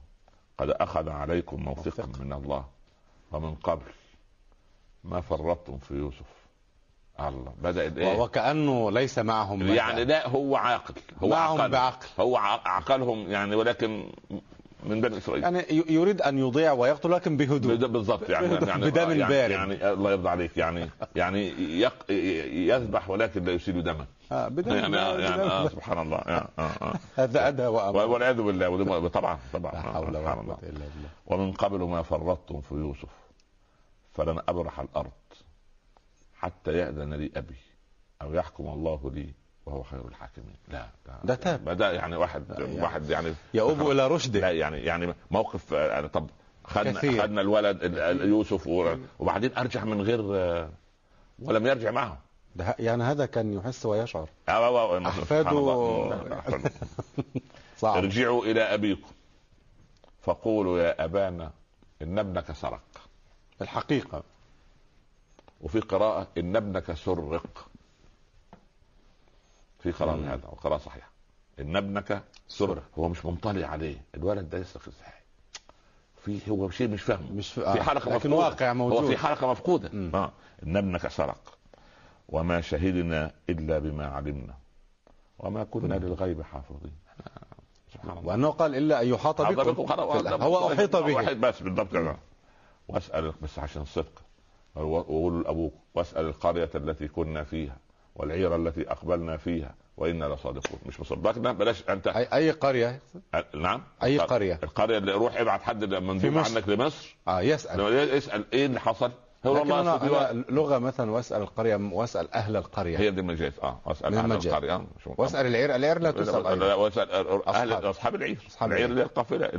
[0.59, 2.07] قد أخذ عليكم موثقا.
[2.21, 2.65] من الله؟
[3.33, 3.93] ومن قبل
[5.05, 6.44] ما فرطتم في يوسف.
[7.21, 7.53] الله.
[7.63, 9.75] بدا الايه وكانه ليس معهم متى.
[9.75, 10.95] يعني لا هو عاقل.
[11.23, 12.07] هو معهم عقل بعقل.
[12.21, 14.11] هو عقلهم يعني ولكن
[14.85, 15.43] من بني إسرائيل.
[15.43, 17.75] يعني يريد أن يضيع ويقتل لكن بهدوء.
[17.77, 18.49] بالضبط يعني.
[18.49, 19.17] بدم يعني بارد.
[19.51, 20.57] يعني, يعني الله يرضى عليك.
[20.57, 21.49] يعني يعني
[21.81, 22.11] يق
[22.73, 24.07] يذبح ولكن لا يسيل دما.
[24.33, 26.17] آه بدم يعني يعني آه بدم- سبحان الله.
[26.17, 26.95] آه آه آه.
[27.23, 29.09] هذا وامر والعياذ بالله.
[29.09, 29.73] طبعا طبعا.
[29.73, 31.09] لا حول ولا قوة إلا بالله.
[31.27, 33.09] ومن قبل ما فرطتم في يوسف
[34.13, 35.11] فلن أبرح الأرض.
[36.45, 37.57] حتى يأذن لي أبي
[38.23, 39.35] أو يحكم الله لي
[39.67, 40.57] وهو خير الحاكمين.
[40.69, 40.87] لا
[41.25, 41.69] ده تاب.
[41.69, 46.31] ده يعني واحد يعني واحد يعني يؤوب إلى لا رشده يعني يعني موقف يعني طب
[46.65, 47.23] خدنا كثير.
[47.23, 48.67] خدنا الولد ال- ال- يوسف
[49.19, 50.71] وبعدين أرجع من غير آه،
[51.43, 52.19] ولم يرجع معه.
[52.57, 54.29] ده يعني هذا كان يحس ويشعر.
[54.49, 56.11] آه،.
[56.11, 56.71] لا، لا، أحفاده.
[57.79, 57.97] صعب.
[57.97, 59.11] ارجعوا إلى أبيكم.
[60.23, 61.51] فقولوا يا أبانا
[62.03, 62.81] إن ابنك سرق.
[63.63, 64.23] الحقيقة.
[65.61, 67.69] وفي قراءة إن ابنك سرق.
[69.79, 70.25] في قراءة مم.
[70.25, 71.11] هذا وقراءة صحيحة.
[71.61, 72.83] إن ابنك سرق.
[72.99, 73.97] هو مش ممطلع عليه.
[74.15, 75.13] الولد ده يسرق إزاي؟
[76.25, 77.33] في هو شيء مش فاهمه.
[77.33, 78.37] مش في, في حلقة لكن مفقودة.
[78.37, 79.03] واقع موجود.
[79.03, 79.91] هو في حلقة مفقودة.
[79.93, 80.11] مم.
[80.15, 80.33] آه.
[80.63, 81.59] إن ابنك سرق.
[82.29, 84.55] وما شهدنا إلا بما علمنا.
[85.39, 85.95] وما كنا.
[85.95, 86.97] للغيب حافظين.
[87.95, 88.29] سبحان الله.
[88.29, 89.93] وأنه قال إلا أن يحاط حاط بكم.
[90.43, 91.15] هو أحيط به.
[91.15, 92.17] واحد بس بالضبط كده.
[92.89, 94.23] واسال بس عشان الصدق
[94.77, 97.77] وقولوا لابوك واسأل القرية التي كنا فيها
[98.17, 100.79] والعير التي أقبلنا فيها وإنا لصادقون.
[100.87, 102.07] مش مصدقنا؟ بلاش أنت.
[102.07, 103.01] اي أي قرية؟
[103.55, 103.83] نعم.
[104.03, 106.39] أي قرية؟ القرية اللي روح ابعت حد مندوب.
[106.39, 107.17] عنك لمصر.
[107.29, 107.81] آه يسأل.
[108.17, 109.11] يسال إيه اللي حصل.
[109.47, 113.79] هو لكن أنا, أنا لغه مثلا واسأل القرية واسأل أهل القرية هي دي المجاز آه
[113.87, 114.47] واسأل أهل المجاز.
[114.47, 114.85] القرية آه،.
[115.17, 117.11] واسأل العير العير لا تسأل لا، واسأل
[117.49, 117.73] أهل.
[117.91, 118.91] أصحاب العير أصحاب العير العير.
[118.91, 119.51] اللي القافلة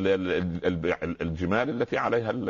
[1.21, 2.49] الجمال التي عليها ال-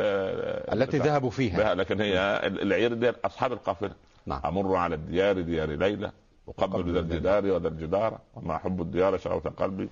[0.82, 0.98] التي.
[0.98, 3.90] ذهبوا فيها بها لكن هي ال- العير دي أصحاب القافلة
[4.26, 6.10] نعم أمر على الديار ديار ليلى
[6.48, 9.88] اقبل ذا الجدار وذا الجدار وما حب الديار شغوه قلبي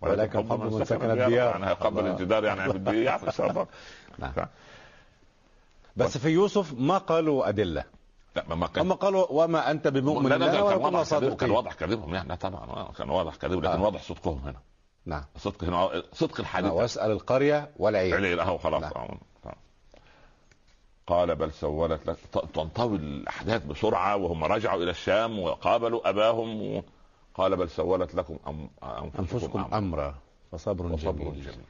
[0.00, 1.30] ولكن حب من سكن الديار.
[1.30, 2.10] يعني الله.
[2.10, 2.60] الجدار يعني
[3.04, 3.66] يعرف إن شاء الله
[4.18, 4.32] نعم.
[4.32, 4.48] ف-
[5.96, 7.84] بس في يوسف ما قالوا أدلة.
[8.36, 11.50] لا ما- كان هم قالوا وما أنت بمؤمن لا لا لا، كان واضح كذب كان
[11.50, 13.82] واضح كذبهم يعني طبعا آه، كان واضح كذب لكن آه.
[13.82, 14.58] واضح صدقهم هنا.
[15.06, 15.24] نعم.
[15.36, 16.72] صدق هنا صدق الحديث.
[16.72, 18.82] واسأل القرية والعير عليه اهو خلاص.
[18.82, 18.92] نعم.
[18.92, 19.54] آه، آه.
[21.06, 22.16] قال بل سولت لك
[22.54, 26.82] تنطوي الأحداث بسرعة وهم رجعوا إلى الشام وقابلوا أباهم و...
[27.34, 28.70] قال بل سولت لكم أم...
[29.18, 29.78] أنفسكم, أمرا.
[29.78, 30.14] أمرا
[30.52, 31.42] فصبر وصبر جميل.
[31.42, 31.64] جميل.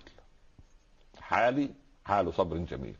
[1.20, 1.70] حالي
[2.04, 2.96] حال صبر جميل.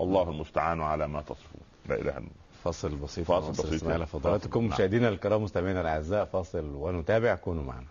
[0.00, 1.60] والله المستعان على ما تصفون.
[1.88, 2.30] لا إله إلا الله.
[2.64, 3.72] فاصل بسيط فاصل بسيط.
[3.72, 4.70] إسماعيل فضلاتكم نعم.
[4.70, 7.34] مشاهدينا الكرام مستمعينا الأعزاء فاصل ونتابع.
[7.34, 7.86] كونوا معنا.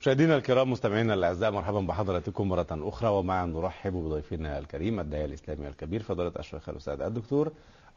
[0.00, 3.08] مشاهدينا الكرام مستمعينا الأعزاء مرحبا بحضراتكم مرة أخرى.
[3.08, 7.52] ومعا نرحب بضيفنا الكريم الداعيه الإسلامي الكبير فضيلة الشيخ الأستاذ الدكتور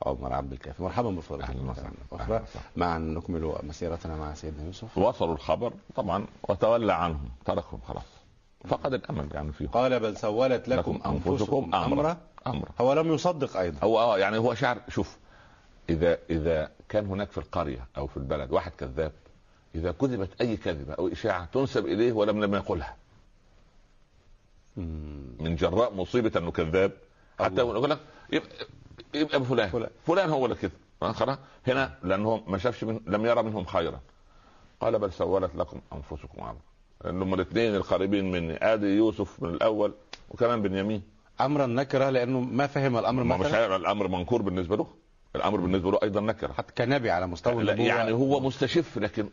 [0.06, 0.84] عمر عبد الكافي.
[0.84, 1.91] مرحبا بفضيلتكم أهلاً مرة وسهلاً.
[2.12, 2.66] أخرى وسهلاً.
[2.76, 4.97] معا نكمل مسيرتنا مع سيدنا يوسف.
[4.97, 8.18] وصلوا الخبر طبعا وتولى عنهم تركهم خلاص.
[8.68, 9.70] فقد الأمل يعني فيهم.
[9.70, 12.18] قال بل سولت لكم أنفسكم أمرا.
[12.47, 12.70] أمرا.
[12.82, 13.80] هو لم يصدق أيضا.
[13.84, 15.18] هو آه يعني هو شعر شوف
[15.89, 19.12] إذا إذا كان هناك في القرية أو في البلد واحد كذاب
[19.76, 22.95] إذا كذبت أي كذبة أو إشاعة تنسب إليه ولم لم يقلها.
[25.39, 26.91] من جراء مصيبة أنه كذاب.
[27.39, 27.55] حتى.
[27.55, 27.99] يقول لك
[29.14, 29.70] يبقى, فلان.
[29.70, 29.89] فلان.
[30.07, 30.72] فلان هو اللي كذب.
[31.01, 31.38] خلاص.
[31.68, 33.99] هنا لأنه ما شافش من لم يرى منهم خيرا.
[34.82, 36.57] قال بل سولت لكم أنفسكم أمرا.
[37.06, 38.74] لأن هم الاثنين القريبين مني.
[38.74, 39.93] آدي يوسف من الأول
[40.30, 41.04] وكمان بنيامين.
[41.41, 44.88] امرا نكرة لأنه ما فهم الأمر ما مش هيبقى الأمر منكور بالنسبة له.
[45.36, 46.54] الأمر بالنسبة له أيضا نكرة.
[46.54, 49.30] حتى كنبي على مستوى لا يعني هو مستشف لكن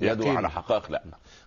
[0.00, 0.36] يدعو يقين.
[0.36, 1.02] على حقائق لا.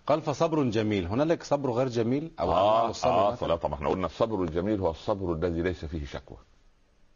[0.06, 1.06] قال فصبر جميل.
[1.06, 4.90] هنالك صبر غير جميل؟ أو آه الصبر آه؟ لا طبعا إحنا قلنا الصبر الجميل هو
[4.90, 6.38] الصبر الذي ليس فيه شكوى.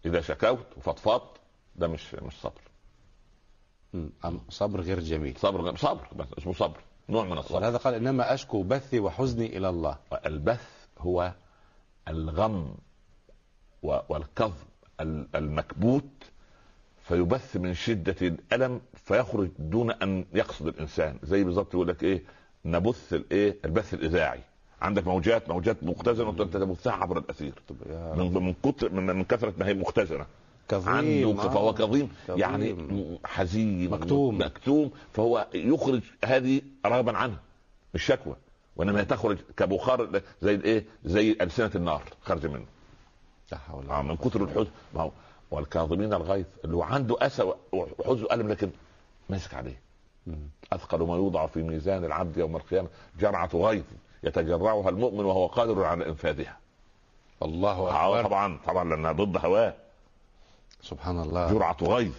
[0.07, 1.37] إذا شكوت وفضفضت
[1.77, 2.61] ده مش مش صبر.
[4.49, 5.35] صبر غير جميل.
[5.39, 9.69] صبر صبر بس اسمه صبر نوع من الصبر ولهذا قال إنما أشكو بثي وحزني إلى
[9.69, 9.97] الله.
[10.27, 11.33] البث هو
[12.09, 12.75] الغم
[13.83, 14.55] والكظم
[15.01, 16.05] ال- المكبوت
[17.03, 21.19] فيبث من شدة الألم فيخرج دون أن يقصد الإنسان.
[21.23, 22.23] زي بالظبط يقول لك إيه
[22.65, 24.41] نبث الإيه البث الإذاعي.
[24.83, 27.53] عندك موجات موجات مختزنة وأنت تبثها عبر الأثير.
[28.17, 30.27] من من كتر من, من كثرة ما هي مختزنة.
[30.71, 31.73] كظيم عنده فهو آه.
[31.73, 32.13] كظيم.
[32.29, 32.39] كظيم.
[32.41, 32.77] يعني
[33.25, 34.39] حزين مكتوم.
[34.43, 34.91] مكتوم.
[35.13, 37.37] فهو يخرج هذه رغبا عنه
[37.95, 38.37] مش شكوى
[38.77, 42.67] وإنما تخرج كبخار زي الايه زي ألسنة النار خارجة منه.
[43.53, 44.71] لا حول ولا آه من كتر الحزن.
[44.95, 45.11] ما هو
[45.51, 48.71] والكاظمين الغيظ اللي هو عنده أسى وحزن وألم لكن
[49.31, 49.81] ماسك عليه.
[50.73, 52.89] أثقل ما يوضع في ميزان العبد يوم القيامة.
[53.21, 53.85] جرعة غيظ
[54.25, 56.59] يتجرعها المؤمن وهو قادر على إنفاذها.
[57.43, 58.29] الله آه أكبر.
[58.29, 59.75] طبعا طبعا لأنها ضد هواه.
[60.83, 61.53] سبحان الله.
[61.53, 62.13] جرعه غيظ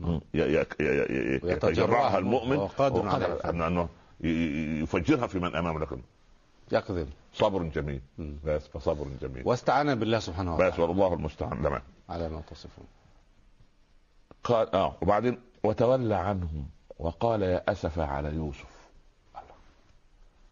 [0.00, 3.88] ي- ي- ي- ي- يتجرعها المؤمن قادر على أنه
[4.82, 6.00] يفجرها في من أمامه لكن
[6.72, 8.00] يقذل صبر جميل.
[8.18, 8.36] مم.
[8.44, 9.42] بس فصبر جميل.
[9.46, 11.62] واستعان بالله سبحانه بس وتعالى والله المستعان.
[11.62, 12.84] تمام على ما تصفون.
[14.44, 16.66] قال آه وبعدين وتولى عنهم
[16.98, 18.66] وقال يا أسف على يوسف.
[19.36, 19.54] الله.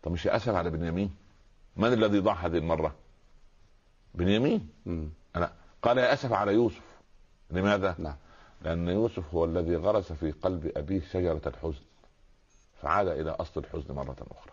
[0.03, 1.15] طب مش يا أسف على بنيامين؟
[1.77, 2.95] من الذي ضاع هذه المرة؟
[4.15, 4.69] بنيامين.
[4.87, 5.09] مم.
[5.37, 5.53] أنا
[5.83, 6.81] قال يا أسف على يوسف.
[7.53, 8.17] لماذا؟ نعم.
[8.63, 11.83] لأن يوسف هو الذي غرس في قلب أبيه شجرة الحزن
[12.83, 14.53] فعاد إلى أصل الحزن مرة أخرى.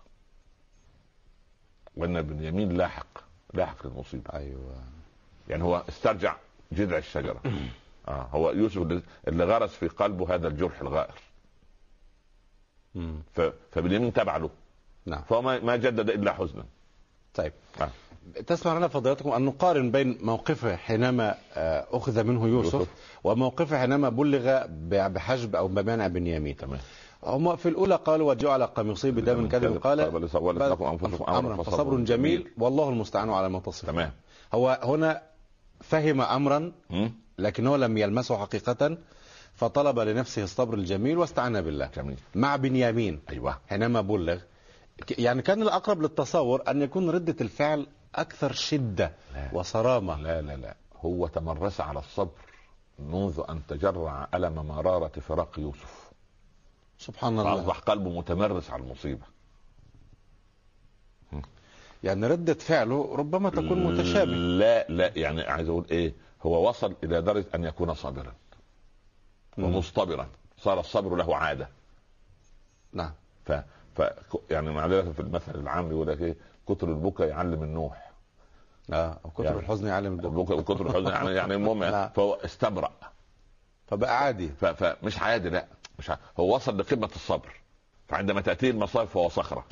[1.97, 3.07] وإن بنيامين لاحق
[3.53, 4.33] لاحق للمصيبة.
[4.33, 4.83] أيوه.
[5.49, 6.35] يعني هو استرجع
[6.71, 7.41] جذع الشجرة.
[8.07, 8.77] آه هو يوسف
[9.27, 11.15] اللي- غرس في قلبه هذا الجرح الغائر.
[13.71, 14.49] فبنيامين تبع له.
[15.05, 15.21] نعم.
[15.21, 16.65] فهو ما جدد إلا حزنا.
[17.41, 17.53] طيب.
[17.81, 17.89] آه.
[18.47, 22.87] تسمح لنا فضيلتكم أن نقارن بين موقفه حينما آه، أخذ منه يوسف يوسف.
[23.23, 24.63] وموقفه حينما بلغ
[25.07, 26.57] بحجب أو بمنع بنيامين.
[26.57, 26.79] تمام.
[27.23, 29.77] هم في الأولى قالوا وجعوا على قميصه بدم كذب.
[29.77, 29.99] قال
[31.27, 32.47] أمرا فصبر جميل.
[32.57, 34.11] والله المستعان على ما تصفون تمام.
[34.53, 35.21] هو هنا
[35.81, 38.97] فهم أمرا مم؟ لكنه لم يلمسه حقيقة
[39.55, 41.89] فطلب لنفسه الصبر الجميل واستعان بالله.
[41.95, 42.17] جميل.
[42.35, 43.19] مع بنيامين.
[43.29, 43.57] أيوه.
[43.69, 44.37] حينما بلغ
[45.17, 49.49] يعني كان الأقرب للتصور أن يكون ردة الفعل أكثر شدة لا.
[49.53, 50.21] وصرامة.
[50.21, 50.75] لا لا لا.
[51.05, 52.31] هو تمرس على الصبر
[52.99, 56.11] منذ أن تجرع ألم مرارة فراق يوسف.
[56.97, 57.55] سبحان الله.
[57.55, 59.25] فأصبح قلبه متمرس على المصيبة.
[62.03, 64.33] يعني ردة فعله ربما تكون متشابهة.
[64.35, 68.33] لا لا يعني عايز أقول إيه هو وصل إلى درجة أن يكون صابرا.
[69.57, 70.27] ومصطبرا.
[70.57, 71.69] صار الصبر له عادة.
[72.93, 73.11] نعم.
[73.45, 73.51] ف,
[73.99, 74.03] ف
[74.49, 76.35] يعني معلش في المثل العام يقول لك إيه
[76.67, 78.09] كتر البكا يعلم النوح.
[78.93, 81.83] آه وكتر يعني الحزن يعلم البكاء البكا وكتر الحزن يعني يعني المهم.
[81.83, 82.91] يعني فهو استبرأ.
[83.87, 84.49] فبقى عادي.
[84.61, 84.65] ف...
[84.65, 85.65] فمش عادي لا.
[85.99, 86.21] مش عادي.
[86.39, 87.49] هو وصل لقمة الصبر.
[88.07, 89.65] فعندما تأتيه المصائب فهو صخرة.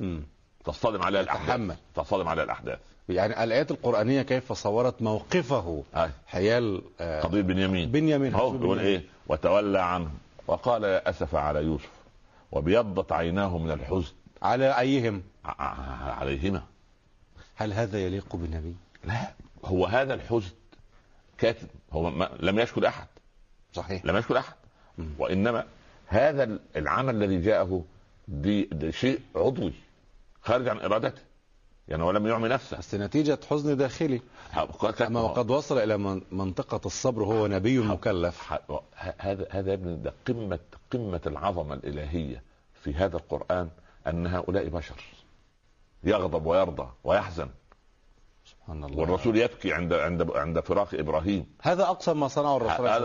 [0.00, 0.22] مم.
[0.64, 1.76] تصطدم عليها الأحداث.
[1.94, 2.78] تصطدم عليها الأحداث.
[3.08, 5.82] يعني الآيات القرآنية كيف صورت موقفه؟
[6.26, 7.90] حيال آه قضية بنيامين.
[7.90, 9.00] بنيامين هو حسب يقول بنيامين.
[9.00, 10.10] إيه؟ وتولى عنه.
[10.46, 12.01] وقال يا أسف على يوسف.
[12.52, 14.12] وابيضت عيناه من الحزن.
[14.42, 16.62] على أيهم؟ عليهما.
[17.56, 19.32] هل هذا يليق بنبي لا
[19.64, 20.50] هو هذا الحزن
[21.38, 21.68] كاتب.
[21.92, 23.06] هو ما لم يشكر أحد.
[23.72, 24.06] صحيح.
[24.06, 24.54] لم يشكر أحد.
[24.98, 25.08] مم.
[25.18, 25.66] وإنما
[26.06, 27.84] هذا العمل الذي جاءه
[28.28, 29.72] دي, دي شيء عضوي
[30.42, 31.22] خارج عن إرادته.
[31.88, 32.76] يعني هو لم يعمي نفسه.
[32.78, 34.20] بس نتيجة حزن داخلي.
[35.06, 38.52] أما وقد وصل إلى من- منطقة الصبر هو نبي مكلف.
[39.18, 40.58] هذا هذا يا ابني ده قمه
[40.92, 42.42] قمة العظمة الإلهية
[42.82, 43.68] في هذا القرآن
[44.06, 45.04] أن هؤلاء بشر
[46.04, 47.48] يغضب ويرضى ويحزن.
[48.44, 48.98] سبحان الله.
[48.98, 51.46] والرسول يبكي عند عند عند فراق إبراهيم.
[51.62, 53.04] هذا أقصى ما صنعه الرسول عليه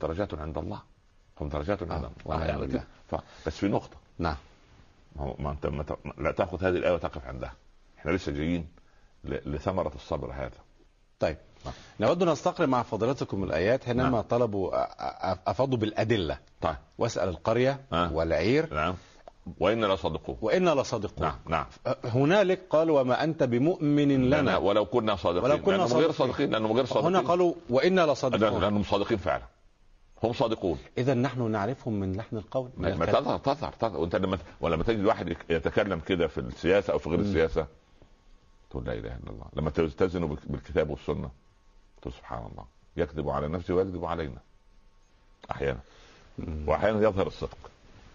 [0.00, 0.82] درجات عند الله.
[1.40, 2.84] هم درجات عند آه، الله.
[3.10, 3.14] ف-
[3.46, 3.96] بس في نقطة.
[4.18, 4.36] نعم.
[5.16, 5.84] ما هو- ما انت ما
[6.18, 7.52] لا تاخذ هذه الآية وتقف عندها.
[7.98, 8.68] إحنا لسه جايين
[9.24, 10.58] لثمرة الصبر هذا.
[11.20, 11.36] طيب.
[11.64, 11.74] نعم.
[12.00, 14.20] نود أن نستقرأ مع فضيلتكم الآيات حينما نعم.
[14.20, 14.70] طلبوا
[15.50, 16.38] أفاضوا بالأدلة.
[16.60, 16.76] طيب.
[16.98, 18.12] واسأل القرية آه.
[18.12, 18.74] والعير.
[18.74, 18.94] نعم.
[19.60, 21.66] وإنا لصادقون وإنا لصادقون نعم نعم.
[22.04, 24.36] هنالك قال وما أنت بمؤمن لنا.
[24.40, 24.56] لنا.
[24.56, 25.44] ولو كنا صادقين.
[25.44, 26.12] ولو كنا لأنهم غير صادقين.
[26.12, 27.16] صادقين لأنهم غير صادقين.
[27.16, 29.42] هنا قالوا وإنا لصادقون لأنهم صادقين فعلا.
[30.24, 30.78] هم صادقون.
[30.98, 32.70] إذا نحن نعرفهم من لحن القول.
[32.76, 33.06] من ما.
[33.06, 34.00] تظهر تظهر تظهر.
[34.00, 37.20] وانت لما ولما تجد واحد يتكلم كده في السياسة أو في غير.
[37.20, 37.66] السياسة
[38.70, 39.46] تقول لا إله إلا الله.
[39.56, 41.30] لما تلتزم بالك- بالكتاب والسنة
[42.02, 42.64] تقول سبحان الله.
[42.96, 44.38] يكذب على نفسه ويكذب علينا.
[45.50, 45.80] أحيانا.
[46.66, 47.58] وأحيانا يظهر الصدق.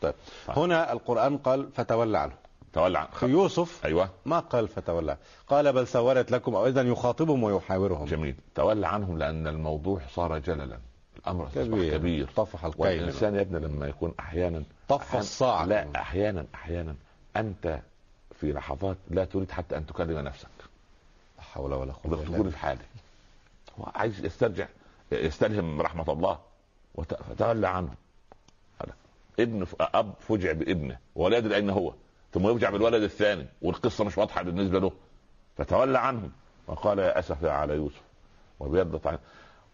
[0.01, 0.13] طيب.
[0.49, 2.33] هنا القرآن قال فتولى عنه.
[2.73, 4.09] تولى عن في يوسف أيوه.
[4.25, 5.17] ما قال فتولى.
[5.47, 8.05] قال بل سولت لكم أو إذا يخاطبهم ويحاورهم.
[8.05, 8.35] جميل.
[8.55, 10.79] تولى عنهم لأن الموضوع صار جللا.
[11.19, 11.97] الأمر كبير.
[11.97, 12.29] كبير.
[12.35, 16.95] طفح الكيل والإنسان يا ابني لما يكون أحيانا طف الصاع لا أحيانا أحيانا
[17.35, 17.79] أنت
[18.39, 20.47] في لحظات لا تريد حتى أن تكلم نفسك.
[21.37, 22.49] لا حول ولا إلا تقول بالله.
[22.49, 22.81] في حالي
[23.79, 24.67] هو عايز يسترجع
[25.11, 26.39] يستلهم رحمة الله
[26.95, 27.93] وت- فتولى عنه.
[28.81, 28.93] هذا.
[29.39, 31.93] ابن أب فجع بابنه ولا يدري اين هو.
[32.33, 34.91] ثم يفجع بالولد الثاني والقصة مش واضحة بالنسبة له.
[35.57, 36.31] فتولى عنهم
[36.67, 38.01] وقال يا أسف على يوسف.
[38.59, 39.17] وبيضت عن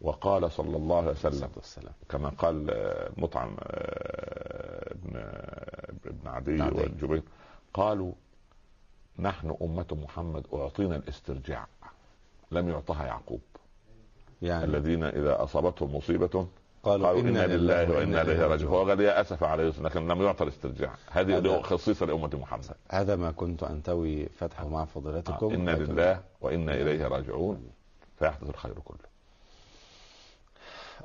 [0.01, 1.93] وقال صلى الله عليه وسلم والسلام.
[2.09, 5.17] كما قال آه، مطعم آه، ابن
[6.05, 6.75] ابن عدي عدي.
[6.81, 7.21] والجبير
[7.73, 8.11] قالوا
[9.19, 11.67] نحن أمة محمد أعطينا الاسترجاع.
[12.51, 13.41] لم يعطها يعقوب.
[14.41, 16.47] يعني الذين إذا أصابتهم مصيبة
[16.83, 18.71] قالوا, قالوا إنا لله وإنا إليه راجعون.
[18.71, 20.93] فهو قال يا أسف على يوسف لكن لم يعطى الاسترجاع.
[21.11, 22.65] هذه خصيصة لأمة محمد.
[22.89, 27.69] هذا ما كنت أنتوي فتحه مع آه، فضيلتكم إنا لكن- لله وإنا إليه راجعون.
[28.19, 29.14] فيحدث الخير كله.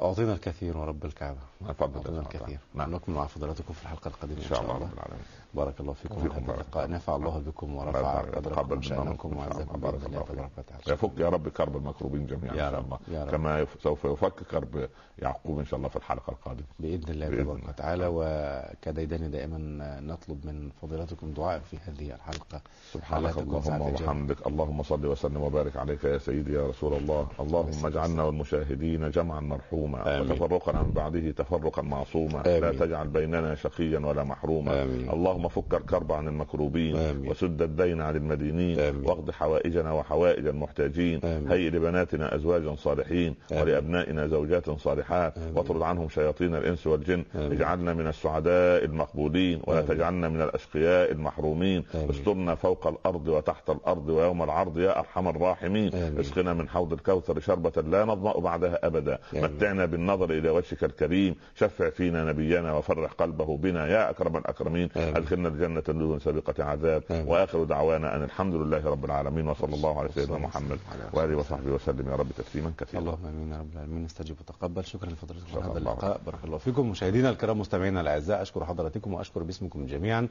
[0.03, 1.39] أعطينا الكثير ورب الكعبة.
[1.67, 2.21] أعطينا.
[2.21, 2.59] الكثير.
[2.75, 2.95] نعم.
[2.95, 5.25] نكمل مع فضلاتكم في الحلقة القادمة إن شاء الله رب العالمين.
[5.55, 6.91] بارك الله فيكم بارك اللقاء.
[6.91, 9.37] نفع الله بكم ورفع قدركم وإنكم.
[9.37, 10.35] وعزكم بارك الله الله فيك.
[10.35, 10.83] تبارك وتعالى.
[10.89, 13.31] يفك يا رب كرب المكروبين جميعا يا رب، يا رب.
[13.31, 14.89] كما سوف يفك كرب
[15.19, 16.67] يعقوب إن شاء الله في الحلقة القادمة.
[16.79, 17.69] بإذن الله تبارك.
[17.69, 18.07] وتعالى.
[18.13, 19.59] وكديدان دائما
[20.01, 22.61] نطلب من فضيلتكم دعاء في هذه الحلقة.
[22.93, 23.81] سبحانك اللهم.
[23.81, 24.47] وبحمدك.
[24.47, 27.29] اللهم صل وسلم وبارك عليك يا سيدي يا رسول الله.
[27.41, 29.90] اللهم اجعلنا والمشاهدين جمعا مرحوما.
[29.95, 30.31] آمين.
[30.31, 32.61] وتفرقا من بعده تفرقا معصوما آمين.
[32.61, 35.11] لا تجعل بيننا شقيا ولا محروما آمين.
[35.11, 37.29] اللهم فك الكرب عن المكروبين آمين.
[37.31, 39.05] وسد الدين عن المدينين آمين.
[39.07, 41.53] واقض حوائجنا وحوائج المحتاجين آمين.
[41.53, 43.63] هيئ لبناتنا أزواجا صالحين آمين.
[43.63, 45.57] ولأبنائنا زوجات صالحات آمين.
[45.57, 47.53] واطرد عنهم شياطين الإنس والجن آمين.
[47.53, 49.89] اجعلنا من السعداء المقبولين ولا آمين.
[49.89, 52.11] تجعلنا من الأشقياء المحرومين آمين.
[52.11, 56.21] استرنا فوق الأرض وتحت الأرض ويوم العرض يا أرحم الراحمين آمين.
[56.21, 59.45] اسقنا من حوض الكوثر شربة لا نظمأ بعدها أبدا آمين.
[59.45, 64.89] متعنا بالنظر إلى وجهك الكريم شفع فينا نبينا وفرح قلبه بنا يا أكرم الأكرمين.
[64.97, 67.03] أدخلنا الجنة دون سابقة عذاب.
[67.11, 67.27] آمين.
[67.27, 70.79] وآخر دعوانا أن الحمد لله رب العالمين وصلى الله على سيدنا محمد
[71.13, 72.09] وآله وصحبه وسلم.
[72.11, 73.03] يا رب تسليما كثيرا.
[73.03, 74.05] اللهم آمين يا رب العالمين.
[74.05, 74.85] استجب وتقبل.
[74.85, 75.79] شكرا لفضلكم على هذا.
[75.79, 76.21] اللقاء.
[76.27, 76.91] بارك الله فيكم.
[76.91, 80.29] مشاهدينا الكرام مستمعينا الأعزاء أشكر حضراتكم وأشكر باسمكم جميعا.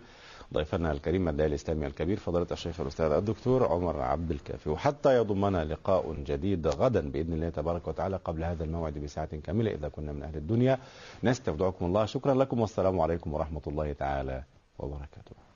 [0.54, 4.70] ضيفنا الكريم الداعي الإسلامي الكبير فضيلة الشيخ الأستاذ الدكتور عمر عبد الكافي.
[4.70, 9.90] وحتى يضمنا لقاء جديد غدا بإذن الله تبارك وتعالى قبل هذا الموعد بساعة كاملة إذا
[9.90, 10.80] كنا من أهل الدنيا.
[11.24, 12.06] نستودعكم الله.
[12.06, 14.44] شكرا لكم والسلام عليكم ورحمة الله تعالى
[14.80, 15.49] وبركاته.